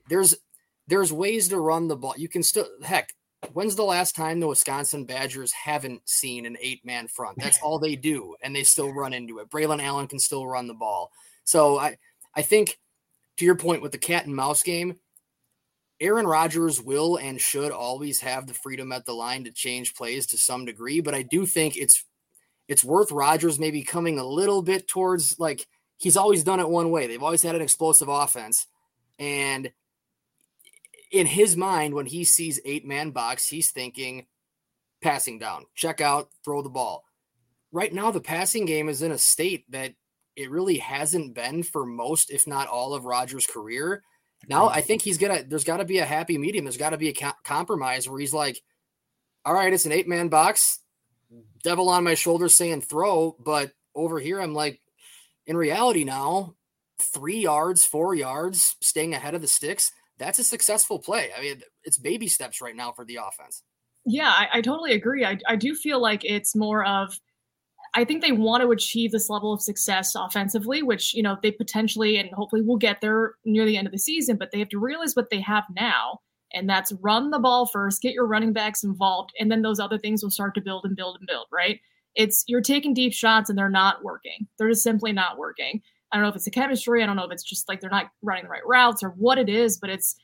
[0.08, 0.34] There's
[0.88, 2.14] there's ways to run the ball.
[2.16, 3.14] You can still heck,
[3.52, 7.38] When's the last time the Wisconsin Badgers haven't seen an eight man front?
[7.38, 9.50] That's all they do, and they still run into it.
[9.50, 11.12] Braylon Allen can still run the ball.
[11.44, 11.98] So I,
[12.34, 12.78] I think
[13.36, 14.96] to your point with the cat and mouse game,
[16.00, 20.26] Aaron Rodgers will and should always have the freedom at the line to change plays
[20.28, 22.04] to some degree, but I do think it's
[22.68, 25.66] it's worth Rodgers maybe coming a little bit towards like
[25.96, 27.06] he's always done it one way.
[27.06, 28.66] They've always had an explosive offense.
[29.18, 29.72] And
[31.10, 34.26] in his mind, when he sees eight man box, he's thinking
[35.02, 37.04] passing down, check out, throw the ball.
[37.72, 39.94] Right now, the passing game is in a state that
[40.36, 44.02] it really hasn't been for most, if not all, of Rodgers' career.
[44.48, 45.42] Now, I think he's gonna.
[45.42, 46.64] There's got to be a happy medium.
[46.64, 48.62] There's got to be a co- compromise where he's like,
[49.44, 50.78] "All right, it's an eight man box,
[51.64, 54.80] devil on my shoulder saying throw," but over here, I'm like,
[55.46, 56.54] in reality now,
[57.00, 61.30] three yards, four yards, staying ahead of the sticks that's a successful play.
[61.36, 63.62] I mean, it's baby steps right now for the offense.
[64.04, 65.24] Yeah, I, I totally agree.
[65.24, 67.18] I, I do feel like it's more of
[67.94, 71.50] I think they want to achieve this level of success offensively, which, you know, they
[71.50, 74.68] potentially and hopefully will get there near the end of the season, but they have
[74.70, 76.20] to realize what they have now.
[76.52, 79.98] And that's run the ball first, get your running backs involved, and then those other
[79.98, 81.80] things will start to build and build and build, right?
[82.14, 84.46] It's you're taking deep shots and they're not working.
[84.58, 85.82] They're just simply not working.
[86.12, 87.02] I don't know if it's the chemistry.
[87.02, 89.38] I don't know if it's just like they're not running the right routes or what
[89.38, 90.16] it is, but it's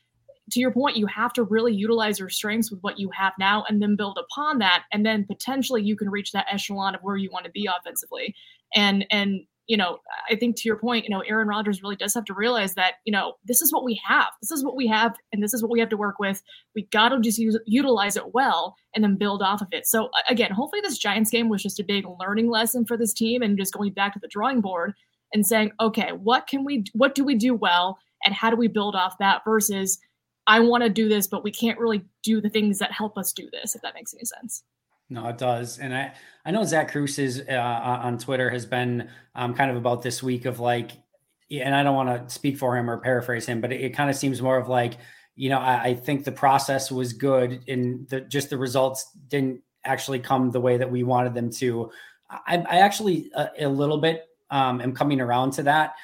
[0.51, 3.63] to your point, you have to really utilize your strengths with what you have now
[3.67, 4.83] and then build upon that.
[4.91, 8.35] And then potentially you can reach that echelon of where you want to be offensively.
[8.75, 9.97] And, and, you know,
[10.29, 12.95] I think to your point, you know, Aaron Rodgers really does have to realize that,
[13.05, 14.27] you know, this is what we have.
[14.39, 16.43] This is what we have, and this is what we have to work with.
[16.75, 19.87] We got to just use, utilize it well and then build off of it.
[19.87, 23.41] So, again, hopefully this Giants game was just a big learning lesson for this team
[23.41, 24.93] and just going back to the drawing board
[25.35, 28.67] and saying, okay, what can we, what do we do well, and how do we
[28.67, 29.99] build off that versus
[30.47, 33.33] I want to do this, but we can't really do the things that help us
[33.33, 34.63] do this, if that makes any sense.
[35.09, 36.13] No, it does, and I
[36.45, 40.23] I know Zach Kruse is uh, on Twitter has been um, kind of about this
[40.23, 40.91] week of like,
[41.51, 44.09] and I don't want to speak for him or paraphrase him, but it, it kind
[44.09, 44.97] of seems more of like,
[45.35, 49.61] you know, I, I think the process was good, and the, just the results didn't
[49.83, 51.91] actually come the way that we wanted them to.
[52.29, 55.95] I, I actually uh, a little bit um, am coming around to that.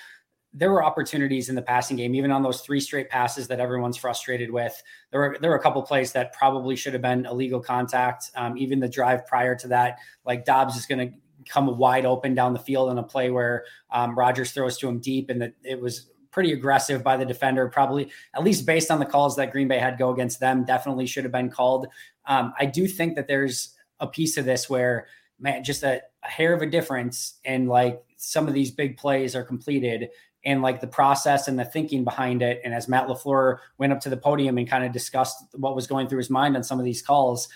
[0.54, 3.96] There were opportunities in the passing game, even on those three straight passes that everyone's
[3.96, 4.82] frustrated with.
[5.12, 8.32] There were there were a couple plays that probably should have been illegal contact.
[8.36, 11.18] Um, even the drive prior to that, like Doubs is going to
[11.48, 15.00] come wide open down the field on a play where um, Rodgers throws to him
[15.00, 17.70] deep, and that it was pretty aggressive by the defender.
[17.70, 21.06] Probably, at least based on the calls that Green Bay had go against them, definitely
[21.06, 21.88] should have been called.
[22.26, 25.08] Um, I do think that there's a piece of this where
[25.42, 29.36] man, just a, a hair of a difference, and like some of these big plays
[29.36, 30.10] are completed
[30.46, 32.62] and like the process and the thinking behind it.
[32.64, 35.88] And as Matt LaFleur went up to the podium and kind of discussed what was
[35.88, 37.48] going through his mind on some of these calls,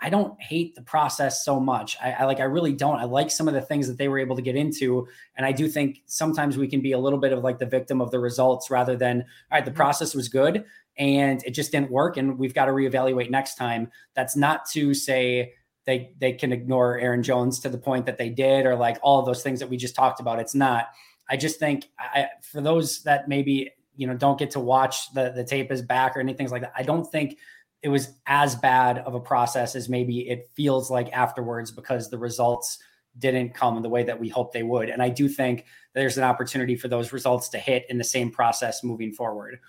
[0.00, 1.96] I don't hate the process so much.
[2.02, 2.98] I, I, like, I really don't.
[2.98, 5.08] I like some of the things that they were able to get into.
[5.36, 8.02] And I do think sometimes we can be a little bit of like the victim
[8.02, 9.76] of the results rather than, all right, the mm-hmm.
[9.76, 10.64] process was good
[10.98, 12.18] and it just didn't work.
[12.18, 13.90] And we've got to reevaluate next time.
[14.14, 15.54] That's not to say,
[15.86, 19.20] they they can ignore Aaron Jones to the point that they did, or like all
[19.20, 20.38] of those things that we just talked about.
[20.38, 20.88] It's not.
[21.28, 25.32] I just think I, for those that maybe you know don't get to watch the
[25.34, 26.72] the tape is back or anything like that.
[26.76, 27.38] I don't think
[27.82, 32.18] it was as bad of a process as maybe it feels like afterwards because the
[32.18, 32.78] results
[33.18, 34.90] didn't come in the way that we hoped they would.
[34.90, 35.64] And I do think
[35.94, 39.60] there's an opportunity for those results to hit in the same process moving forward.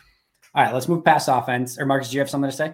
[0.55, 1.77] All right, let's move past offense.
[1.77, 2.73] Or Marcus, do you have something to say?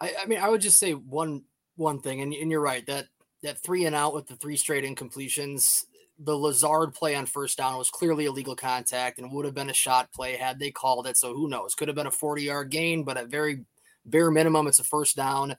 [0.00, 1.44] I, I mean, I would just say one
[1.82, 3.08] one thing, and, and you're right that
[3.42, 5.84] that three and out with the three straight incompletions.
[6.18, 9.74] The Lazard play on first down was clearly illegal contact and would have been a
[9.74, 11.16] shot play had they called it.
[11.16, 11.74] So who knows?
[11.74, 13.64] Could have been a 40 yard gain, but at very
[14.04, 15.56] bare minimum, it's a first down.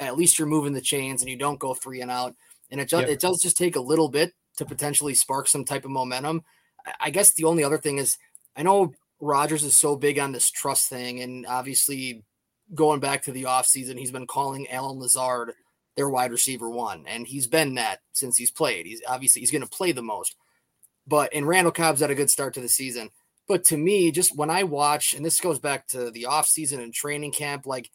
[0.00, 2.34] At least you're moving the chains and you don't go three and out.
[2.70, 3.10] And it, just, yep.
[3.10, 6.42] it does just take a little bit to potentially spark some type of momentum.
[7.00, 8.16] I guess the only other thing is
[8.56, 12.24] I know Rodgers is so big on this trust thing, and obviously
[12.74, 15.52] going back to the offseason, he's been calling Allen Lazard
[15.96, 18.86] their wide receiver one, and he's been that since he's played.
[18.86, 20.36] He's obviously he's going to play the most.
[21.06, 23.10] But and Randall Cobb's had a good start to the season.
[23.48, 26.92] But to me, just when I watch, and this goes back to the offseason and
[26.92, 27.90] training camp, like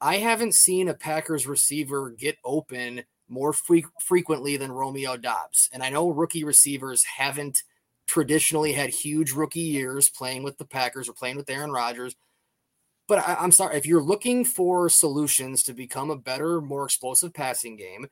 [0.00, 5.68] I haven't seen a Packers receiver get open more fre- frequently than Romeo Doubs.
[5.72, 7.62] And I know rookie receivers haven't
[8.06, 12.14] traditionally had huge rookie years playing with the Packers or playing with Aaron Rodgers.
[13.08, 17.32] But I, am sorry, if you're looking for solutions to become a better, more explosive
[17.32, 18.08] passing game,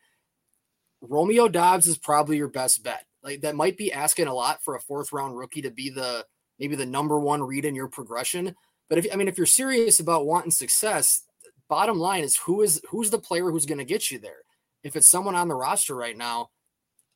[1.00, 3.04] Romeo Doubs is probably your best bet.
[3.22, 6.24] Like that might be asking a lot for a fourth round rookie to be the
[6.58, 8.54] maybe the number one read in your progression.
[8.88, 11.22] But if I mean if you're serious about wanting success,
[11.68, 14.42] bottom line is who is who's the player who's going to get you there.
[14.82, 16.50] If it's someone on the roster right now,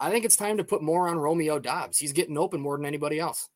[0.00, 1.98] I think it's time to put more on Romeo Doubs.
[1.98, 3.48] He's getting open more than anybody else.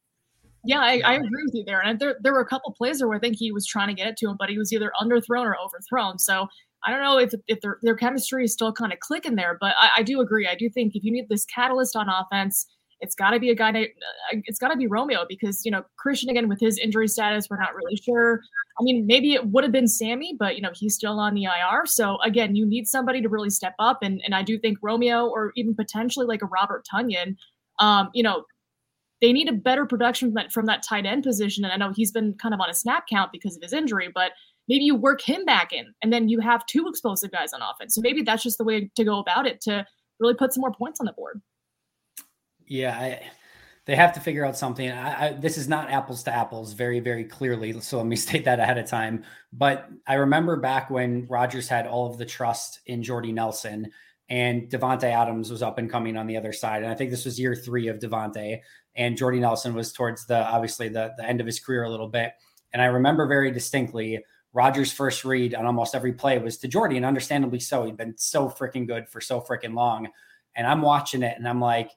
[0.65, 1.81] Yeah, I, I agree with you there.
[1.81, 4.07] And there, there were a couple plays where I think he was trying to get
[4.07, 6.19] it to him, but he was either underthrown or overthrown.
[6.19, 6.47] So
[6.85, 9.75] I don't know if if their their chemistry is still kind of clicking there, but
[9.81, 10.47] I, I do agree.
[10.47, 12.67] I do think if you need this catalyst on offense,
[13.01, 13.71] it's got to be a guy.
[13.73, 13.89] Named,
[14.33, 17.49] uh, it's got to be Romeo because you know Christian again with his injury status,
[17.51, 18.41] we're not really sure.
[18.81, 21.45] I mean, maybe it would have been Sammy, but you know he's still on the
[21.45, 21.87] IR.
[21.87, 25.27] So again, you need somebody to really step up, and and I do think Romeo
[25.27, 27.37] or even potentially like a Robert Tonyan,
[27.79, 28.45] um, you know,
[29.23, 31.65] they need a better production from that, from that tight end position.
[31.65, 34.11] And I know he's been kind of on a snap count because of his injury,
[34.13, 34.33] but
[34.69, 37.95] maybe you work him back in and then you have two explosive guys on offense.
[37.95, 39.87] So maybe that's just the way to go about it to
[40.19, 41.41] really put some more points on the board.
[42.67, 43.23] Yeah, I,
[43.85, 44.91] they have to figure out something.
[44.91, 47.81] I, I, this is not apples to apples, very, very clearly.
[47.81, 49.25] So let me state that ahead of time.
[49.53, 53.93] But I remember back when Rodgers had all of the trust in Jordy Nelson
[54.33, 56.83] and Davante Adams was up and coming on the other side.
[56.83, 58.61] And I think this was year three of Davante,
[58.97, 62.09] and Jordy Nelson was towards the obviously the, the end of his career a little
[62.09, 62.33] bit.
[62.73, 64.25] And I remember very distinctly
[64.55, 67.85] Rodgers' first read on almost every play was to Jordy, and understandably so.
[67.85, 70.09] He'd been so freaking good for so freaking long.
[70.57, 71.91] And I'm watching it and I'm like,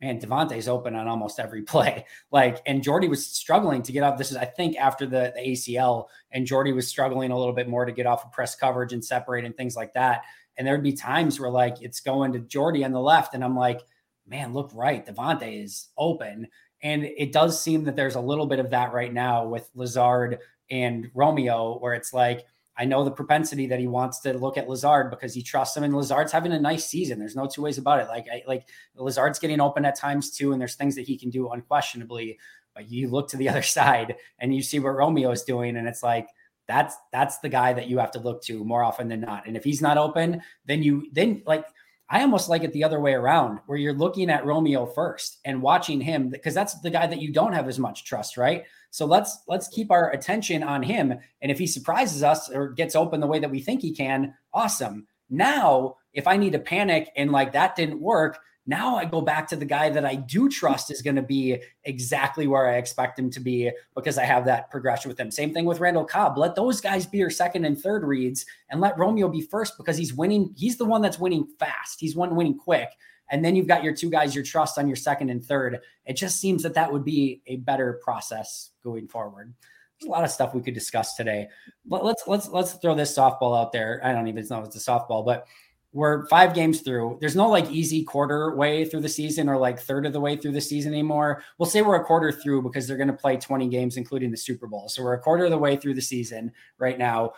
[0.00, 2.06] man, Davante's open on almost every play.
[2.30, 4.16] Like, and Jordy was struggling to get off.
[4.16, 7.68] This is, I think, after the, the ACL, and Jordy was struggling a little bit
[7.68, 10.22] more to get off of press coverage and separate and things like that.
[10.60, 13.42] And there would be times where like it's going to Jordy on the left, and
[13.42, 13.80] I'm like,
[14.26, 16.48] man, look right, Davante is open.
[16.82, 20.38] And it does seem that there's a little bit of that right now with Lazard
[20.70, 22.44] and Romeo, where it's like,
[22.76, 25.82] I know the propensity that he wants to look at Lazard because he trusts him,
[25.82, 27.18] and Lazard's having a nice season.
[27.18, 28.08] There's no two ways about it.
[28.08, 31.30] Like, I, like Lazard's getting open at times too, and there's things that he can
[31.30, 32.38] do unquestionably.
[32.74, 35.88] But you look to the other side and you see what Romeo is doing, and
[35.88, 36.28] it's like
[36.70, 39.48] that's that's the guy that you have to look to more often than not.
[39.48, 41.66] And if he's not open, then you then like
[42.08, 45.62] I almost like it the other way around, where you're looking at Romeo first and
[45.62, 48.64] watching him because that's the guy that you don't have as much trust, right?
[48.90, 51.12] So let's let's keep our attention on him.
[51.42, 54.34] And if he surprises us or gets open the way that we think he can,
[54.54, 55.08] awesome.
[55.28, 58.38] Now, if I need to panic and like that didn't work,
[58.70, 61.60] now I go back to the guy that I do trust is going to be
[61.84, 65.32] exactly where I expect him to be because I have that progression with him.
[65.32, 66.38] Same thing with Randall Cobb.
[66.38, 69.98] Let those guys be your second and third reads and let Romeo be first because
[69.98, 70.54] he's winning.
[70.56, 71.98] He's the one that's winning fast.
[71.98, 72.88] He's one winning quick.
[73.28, 75.80] And then you've got your two guys your trust on your second and third.
[76.06, 79.52] It just seems that that would be a better process going forward.
[80.00, 81.48] There's a lot of stuff we could discuss today.
[81.84, 84.00] But let's let's let's throw this softball out there.
[84.02, 85.46] I don't even know if it's a softball, but
[85.92, 87.18] we're five games through.
[87.20, 90.36] There's no like easy quarter way through the season or like third of the way
[90.36, 91.42] through the season anymore.
[91.58, 94.36] We'll say we're a quarter through because they're going to play 20 games, including the
[94.36, 94.88] Super Bowl.
[94.88, 97.32] So we're a quarter of the way through the season right now.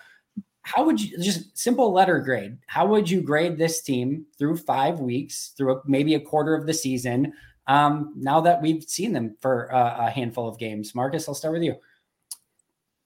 [0.62, 2.58] How would you just simple letter grade?
[2.66, 6.66] How would you grade this team through five weeks, through a, maybe a quarter of
[6.66, 7.32] the season?
[7.66, 11.54] Um, now that we've seen them for a, a handful of games, Marcus, I'll start
[11.54, 11.76] with you.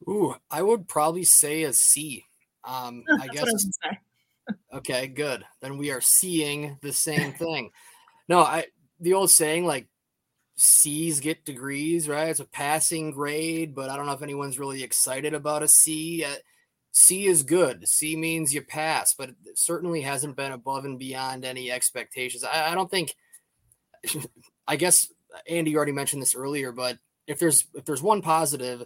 [0.08, 2.24] Ooh, I would probably say a C.
[2.64, 3.48] Um, I guess
[4.74, 5.44] okay, good.
[5.60, 7.70] Then we are seeing the same thing.
[8.28, 8.66] no, I
[9.00, 9.88] the old saying like
[10.56, 12.28] C's get degrees, right?
[12.28, 16.24] It's a passing grade, but I don't know if anyone's really excited about a C.
[16.24, 16.36] Uh,
[16.92, 17.86] C is good.
[17.86, 22.42] C means you pass, but it certainly hasn't been above and beyond any expectations.
[22.42, 23.14] I, I don't think.
[24.68, 25.06] I guess
[25.48, 28.84] Andy already mentioned this earlier, but if there's if there's one positive,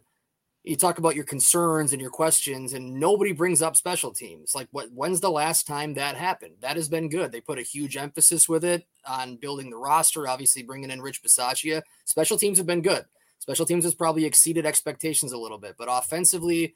[0.63, 4.55] you talk about your concerns and your questions and nobody brings up special teams.
[4.55, 6.57] Like what when's the last time that happened?
[6.61, 7.33] That has been good.
[7.33, 11.23] They put a huge emphasis with it on building the roster obviously bringing in rich
[11.23, 11.83] Bisaccia.
[12.05, 13.05] special teams have been good.
[13.39, 16.75] Special teams has probably exceeded expectations a little bit but offensively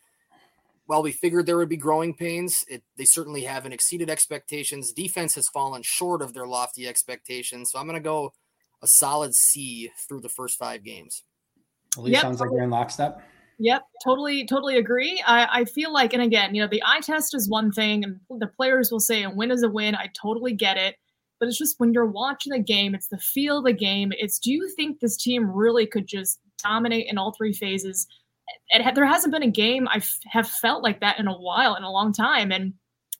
[0.87, 4.93] while we figured there would be growing pains it, they certainly haven't exceeded expectations.
[4.93, 8.33] Defense has fallen short of their lofty expectations so i'm going to go
[8.83, 11.23] a solid c through the first five games.
[11.99, 12.23] Lee yep.
[12.23, 13.23] sounds like you're in lockstep
[13.59, 15.23] Yep, totally, totally agree.
[15.27, 18.21] I, I feel like, and again, you know, the eye test is one thing, and
[18.41, 19.95] the players will say a win is a win.
[19.95, 20.97] I totally get it.
[21.41, 24.13] But it's just when you're watching the game, it's the feel of the game.
[24.19, 28.07] It's do you think this team really could just dominate in all three phases?
[28.71, 31.83] it, there hasn't been a game I have felt like that in a while, in
[31.83, 32.51] a long time.
[32.53, 32.75] And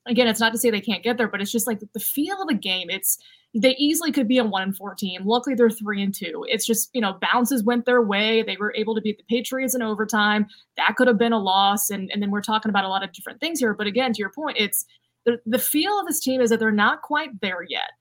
[0.07, 2.41] again, it's not to say they can't get there, but it's just like the feel
[2.41, 2.91] of the game.
[2.91, 3.19] It's
[3.57, 5.25] they easily could be a one and four team.
[5.25, 6.45] Luckily, they're three and two.
[6.49, 8.43] It's just you know bounces went their way.
[8.43, 10.47] They were able to beat the Patriots in overtime.
[10.77, 11.91] That could have been a loss.
[11.91, 13.75] And and then we're talking about a lot of different things here.
[13.75, 14.85] But again, to your point, it's
[15.25, 17.93] the, the feel of this team is that they're not quite there yet.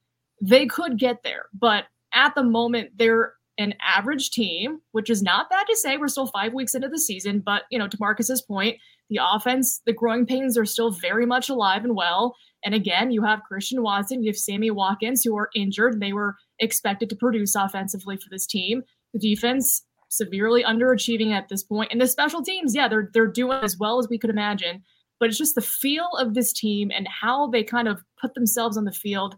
[0.41, 5.49] They could get there, but at the moment they're an average team, which is not
[5.49, 5.97] bad to say.
[5.97, 8.77] We're still five weeks into the season, but you know, to Marcus's point,
[9.14, 12.36] the offense, the growing pains are still very much alive and well.
[12.66, 15.99] And again, you have Christian Watson, you have Sammy Watkins, who are injured.
[15.99, 18.84] They were expected to produce offensively for this team.
[19.14, 23.59] The defense severely underachieving at this point, and the special teams, yeah, they're they're doing
[23.64, 24.84] as well as we could imagine.
[25.20, 28.78] But it's just the feel of this team and how they kind of put themselves
[28.78, 29.36] on the field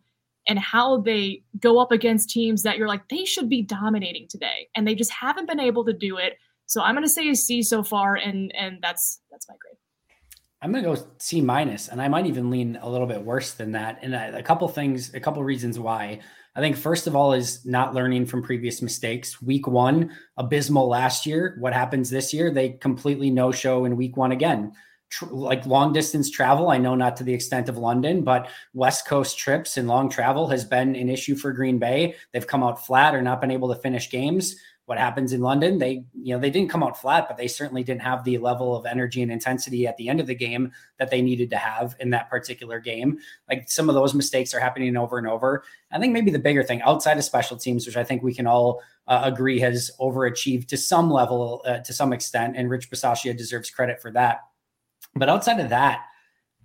[0.48, 4.68] and how they go up against teams that you're like they should be dominating today
[4.76, 7.36] and they just haven't been able to do it so i'm going to say a
[7.36, 9.78] c so far and and that's that's my grade
[10.61, 13.53] i'm going to go c minus and i might even lean a little bit worse
[13.53, 16.20] than that and a, a couple things a couple reasons why
[16.55, 21.26] i think first of all is not learning from previous mistakes week one abysmal last
[21.26, 24.72] year what happens this year they completely no show in week one again
[25.09, 26.70] tr- like long distance travel.
[26.70, 30.47] I know not to the extent of London, but West Coast trips and long travel
[30.47, 32.16] has been an issue for Green Bay.
[32.32, 34.55] They've come out flat or not been able to finish games.
[34.86, 35.80] What happens in London?
[35.80, 38.76] They, you know, they didn't come out flat, but they certainly didn't have the level
[38.76, 41.96] of energy and intensity at the end of the game that they needed to have
[42.00, 43.18] in that particular game.
[43.50, 45.64] Like some of those mistakes are happening over and over.
[45.92, 48.46] I think maybe the bigger thing outside of special teams, which I think we can
[48.46, 53.36] all uh, agree has overachieved to some level, uh, to some extent, and Rich Bisaccia
[53.36, 54.42] deserves credit for that
[55.16, 56.06] but outside of that,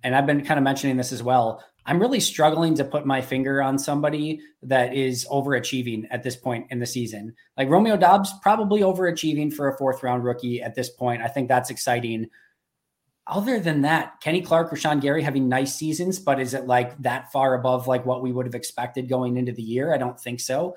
[0.03, 3.21] and I've been kind of mentioning this as well, I'm really struggling to put my
[3.21, 7.35] finger on somebody that is overachieving at this point in the season.
[7.57, 11.23] Like Romeo Doubs, probably overachieving for a fourth round rookie at this point.
[11.23, 12.29] I think that's exciting.
[13.25, 16.97] Other than that, Kenny Clark or Sean Gary having nice seasons, but is it like
[17.01, 19.93] that far above like what we would have expected going into the year?
[19.93, 20.75] I don't think so.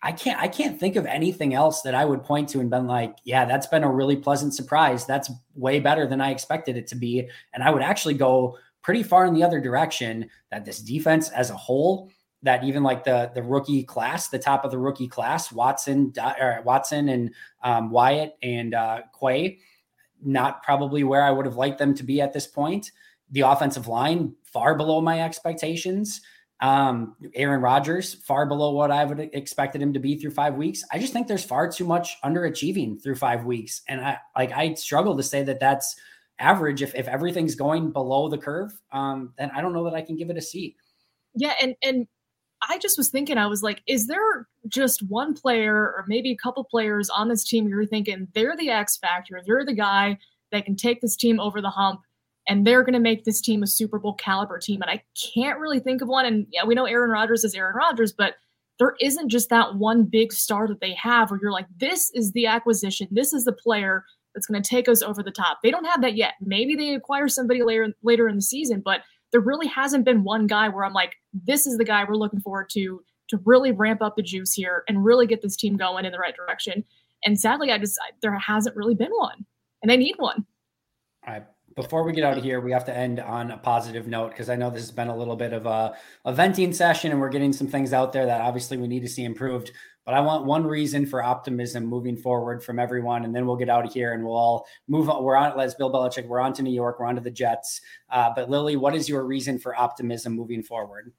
[0.00, 2.86] I can't I can't think of anything else that I would point to and been
[2.86, 5.06] like, yeah, that's been a really pleasant surprise.
[5.06, 7.28] That's way better than I expected it to be.
[7.52, 11.50] And I would actually go pretty far in the other direction that this defense as
[11.50, 12.10] a whole,
[12.42, 16.12] that even like the the rookie class, the top of the rookie class, Watson,
[16.64, 19.58] Watson and um, Wyatt and uh, Quay,
[20.22, 22.92] not probably where I would have liked them to be at this point.
[23.30, 26.20] The offensive line far below my expectations.
[26.60, 30.54] Um, Aaron Rodgers, far below what I would have expected him to be through five
[30.54, 30.82] weeks.
[30.92, 33.82] I just think there's far too much underachieving through five weeks.
[33.86, 35.94] And I like, I struggle to say that that's
[36.38, 36.82] average.
[36.82, 40.16] If, if everything's going below the curve, um, then I don't know that I can
[40.16, 40.76] give it a C.
[41.34, 41.54] Yeah.
[41.60, 42.06] And, and
[42.68, 46.36] I just was thinking, I was like, is there just one player or maybe a
[46.36, 50.18] couple players on this team you're thinking they're the X factor, they're the guy
[50.50, 52.00] that can take this team over the hump
[52.48, 54.80] and they're going to make this team a Super Bowl caliber team.
[54.80, 55.02] And I
[55.34, 56.24] can't really think of one.
[56.24, 58.36] And yeah, we know Aaron Rodgers is Aaron Rodgers, but
[58.78, 62.32] there isn't just that one big star that they have where you're like, this is
[62.32, 64.04] the acquisition, this is the player
[64.38, 65.58] that's going to take us over the top.
[65.64, 66.34] They don't have that yet.
[66.40, 69.00] Maybe they acquire somebody later later in the season, but
[69.32, 72.40] there really hasn't been one guy where I'm like, this is the guy we're looking
[72.40, 76.04] forward to to really ramp up the juice here and really get this team going
[76.04, 76.84] in the right direction.
[77.24, 79.44] And sadly, I just I, there hasn't really been one,
[79.82, 80.46] and they need one.
[81.26, 81.44] All right.
[81.74, 84.48] before we get out of here, we have to end on a positive note because
[84.48, 87.28] I know this has been a little bit of a, a venting session and we're
[87.28, 89.72] getting some things out there that obviously we need to see improved.
[90.08, 93.68] But I want one reason for optimism moving forward from everyone, and then we'll get
[93.68, 95.22] out of here and we'll all move on.
[95.22, 97.82] We're on, let's Bill Belichick, we're on to New York, we're on to the Jets.
[98.08, 101.12] Uh, but Lily, what is your reason for optimism moving forward?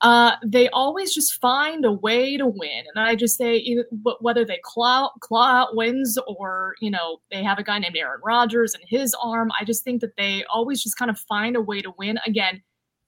[0.00, 2.84] uh, they always just find a way to win.
[2.92, 3.76] And I just say,
[4.20, 8.20] whether they claw, claw out wins or, you know, they have a guy named Aaron
[8.24, 11.60] Rodgers and his arm, I just think that they always just kind of find a
[11.60, 12.18] way to win.
[12.26, 12.62] Again,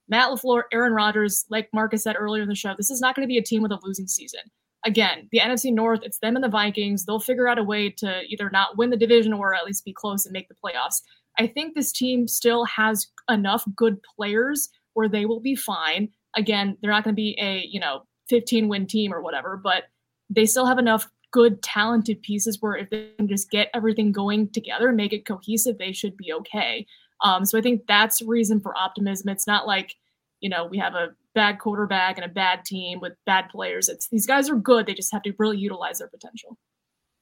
[0.08, 3.26] Matt LaFleur, Aaron Rodgers, like Marcus said earlier in the show, this is not going
[3.26, 4.40] to be a team with a losing season.
[4.84, 7.04] Again, the NFC North, it's them and the Vikings.
[7.04, 9.92] They'll figure out a way to either not win the division or at least be
[9.92, 11.02] close and make the playoffs.
[11.38, 16.76] I think this team still has enough good players where they will be fine again,
[16.80, 19.84] they're not going to be a, you know, 15 win team or whatever, but
[20.30, 24.48] they still have enough good, talented pieces where if they can just get everything going
[24.50, 26.86] together and make it cohesive, they should be okay.
[27.22, 29.28] Um, so I think that's reason for optimism.
[29.28, 29.96] It's not like,
[30.42, 33.88] you know, we have a bad quarterback and a bad team with bad players.
[33.88, 34.84] It's these guys are good.
[34.84, 36.58] They just have to really utilize their potential.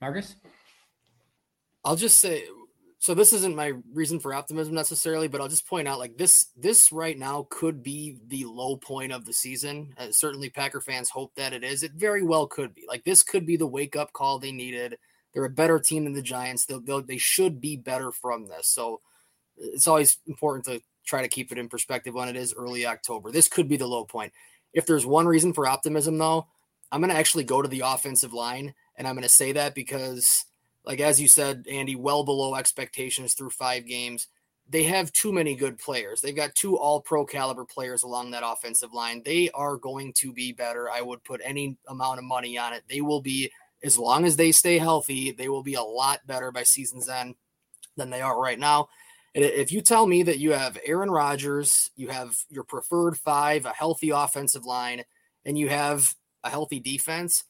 [0.01, 0.35] Marcus?
[1.85, 2.45] I'll just say
[2.99, 6.49] so this isn't my reason for optimism necessarily, but I'll just point out like this
[6.55, 9.95] this right now could be the low point of the season.
[9.97, 11.83] Uh, certainly Packer fans hope that it is.
[11.83, 12.85] It very well could be.
[12.89, 14.99] Like this could be the wake up call they needed.
[15.33, 16.67] They're a better team than the Giants.
[16.67, 18.69] They'll, they'll, they should be better from this.
[18.69, 19.01] So
[19.57, 23.31] it's always important to try to keep it in perspective when it is early October.
[23.31, 24.33] This could be the low point.
[24.73, 26.47] If there's one reason for optimism, though,
[26.93, 28.75] I'm going to actually go to the offensive line.
[28.97, 30.45] And I'm going to say that because,
[30.85, 34.29] like, as you said, Andy, well below expectations through five games.
[34.69, 36.21] They have too many good players.
[36.21, 39.23] They've got two all pro caliber players along that offensive line.
[39.25, 40.89] They are going to be better.
[40.89, 42.85] I would put any amount of money on it.
[42.89, 43.51] They will be,
[43.83, 47.35] as long as they stay healthy, they will be a lot better by season's end
[47.97, 48.89] than they are right now.
[49.35, 53.71] If you tell me that you have Aaron Rodgers, you have your preferred five, a
[53.71, 55.05] healthy offensive line,
[55.45, 57.45] and you have a healthy defense,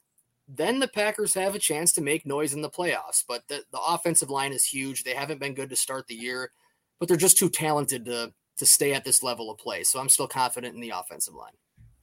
[0.46, 3.24] then the Packers have a chance to make noise in the playoffs.
[3.26, 5.04] But the, the offensive line is huge.
[5.04, 6.50] They haven't been good to start the year,
[6.98, 9.82] but they're just too talented to to stay at this level of play.
[9.82, 11.52] So I'm still confident in the offensive line.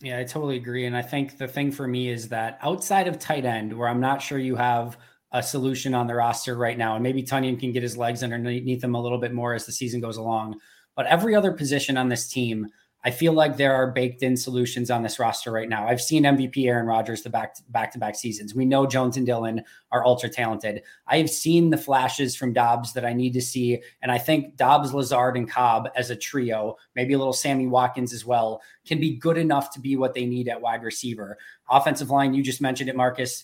[0.02, 0.86] Yeah, I totally agree.
[0.86, 4.00] And I think the thing for me is that outside of tight end, where I'm
[4.00, 4.98] not sure you have
[5.32, 6.96] a solution on the roster right now.
[6.96, 9.72] And maybe Tonyan can get his legs underneath him a little bit more as the
[9.72, 10.60] season goes along.
[10.96, 12.68] But every other position on this team,
[13.08, 15.88] I feel like there are baked in solutions on this roster right now.
[15.88, 18.56] I've seen MVP Aaron Rodgers the back back to back seasons.
[18.56, 20.82] We know Jones and Dillon are ultra talented.
[21.08, 24.58] I have seen the flashes from Doubs that I need to see, and I think
[24.58, 29.00] Doubs, Lazard, and Cobb as a trio, maybe a little Sammy Watkins as well, can
[29.00, 31.38] be good enough to be what they need at wide receiver.
[31.70, 33.44] Offensive line, you just mentioned it, Marcus.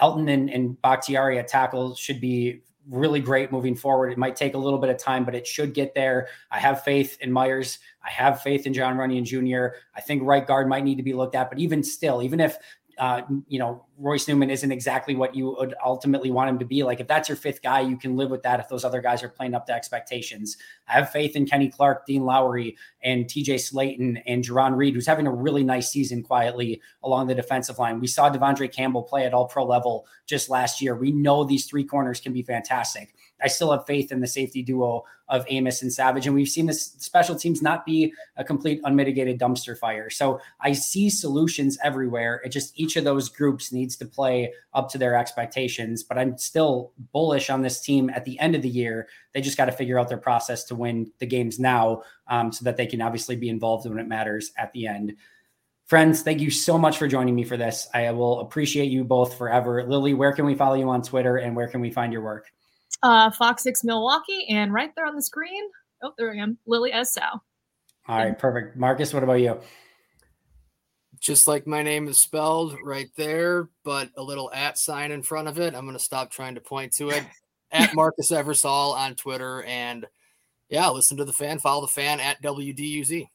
[0.00, 4.10] Elgton and, and Bakhtiari at tackle should be really great moving forward.
[4.10, 6.28] It might take a little bit of time, but it should get there.
[6.50, 7.78] I have faith in Myers.
[8.04, 9.76] I have faith in Jon Runyan Jr.
[9.94, 12.56] I think right guard might need to be looked at, but even still, even if
[13.02, 16.84] uh, you know, Royce Newman isn't exactly what you would ultimately want him to be.
[16.84, 19.24] Like, if that's your fifth guy, you can live with that if those other guys
[19.24, 20.56] are playing up to expectations.
[20.86, 25.08] I have faith in Kenny Clark, Dean Lowry, and TJ Slaton and Jarran Reed, who's
[25.08, 27.98] having a really nice season quietly along the defensive line.
[27.98, 30.94] We saw De'Vondre Campbell play at all pro level just last year.
[30.94, 33.16] We know these three corners can be fantastic.
[33.42, 36.26] I still have faith in the safety duo of Amos and Savage.
[36.26, 40.10] And we've seen this special teams not be a complete unmitigated dumpster fire.
[40.10, 42.42] So I see solutions everywhere.
[42.44, 46.02] It just each of those groups needs to play up to their expectations.
[46.02, 49.08] But I'm still bullish on this team at the end of the year.
[49.32, 52.64] They just got to figure out their process to win the games now um, so
[52.64, 55.14] that they can obviously be involved when it matters at the end.
[55.86, 57.88] Friends, thank you so much for joining me for this.
[57.92, 59.84] I will appreciate you both forever.
[59.84, 62.50] Lily, where can we follow you on Twitter and where can we find your work?
[63.02, 65.62] Uh, Fox 6 Milwaukee, and right there on the screen,
[66.02, 67.14] oh, there I am, Lily S.
[67.14, 67.42] Sal.
[68.08, 68.76] All right, perfect.
[68.76, 69.60] Marcus, what about you?
[71.20, 75.46] Just like my name is spelled right there, but a little at sign in front
[75.46, 75.74] of it.
[75.74, 77.24] I'm going to stop trying to point to it.
[77.72, 79.62] at Marcus Eversol on Twitter.
[79.62, 80.06] And
[80.68, 83.26] yeah, listen to the fan, follow the fan at WDUZ.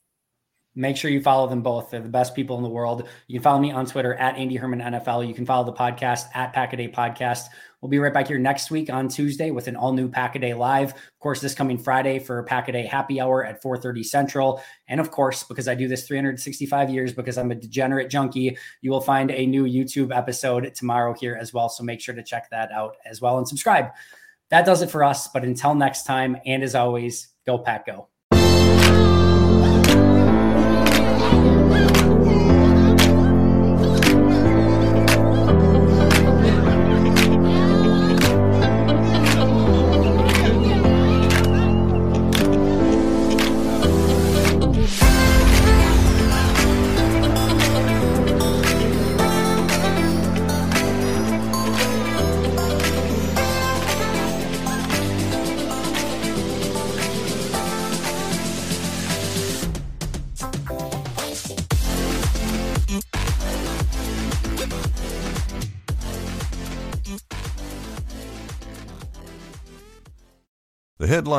[0.75, 1.89] Make sure you follow them both.
[1.89, 3.07] They're the best people in the world.
[3.25, 5.27] You can follow me on Twitter at Andy Herman NFL.
[5.27, 7.45] You can follow the podcast at Packaday Podcast.
[7.81, 10.93] We'll be right back here next week on Tuesday with an all new Packaday Live.
[10.93, 14.63] Of course, this coming Friday for Packaday Happy Hour at 4:30 Central.
[14.87, 18.89] And of course, because I do this 365 years, because I'm a degenerate junkie, you
[18.89, 21.69] will find a new YouTube episode tomorrow here as well.
[21.69, 23.91] So make sure to check that out as well and subscribe.
[24.49, 25.27] That does it for us.
[25.27, 28.07] But until next time, and as always, go Pack Go.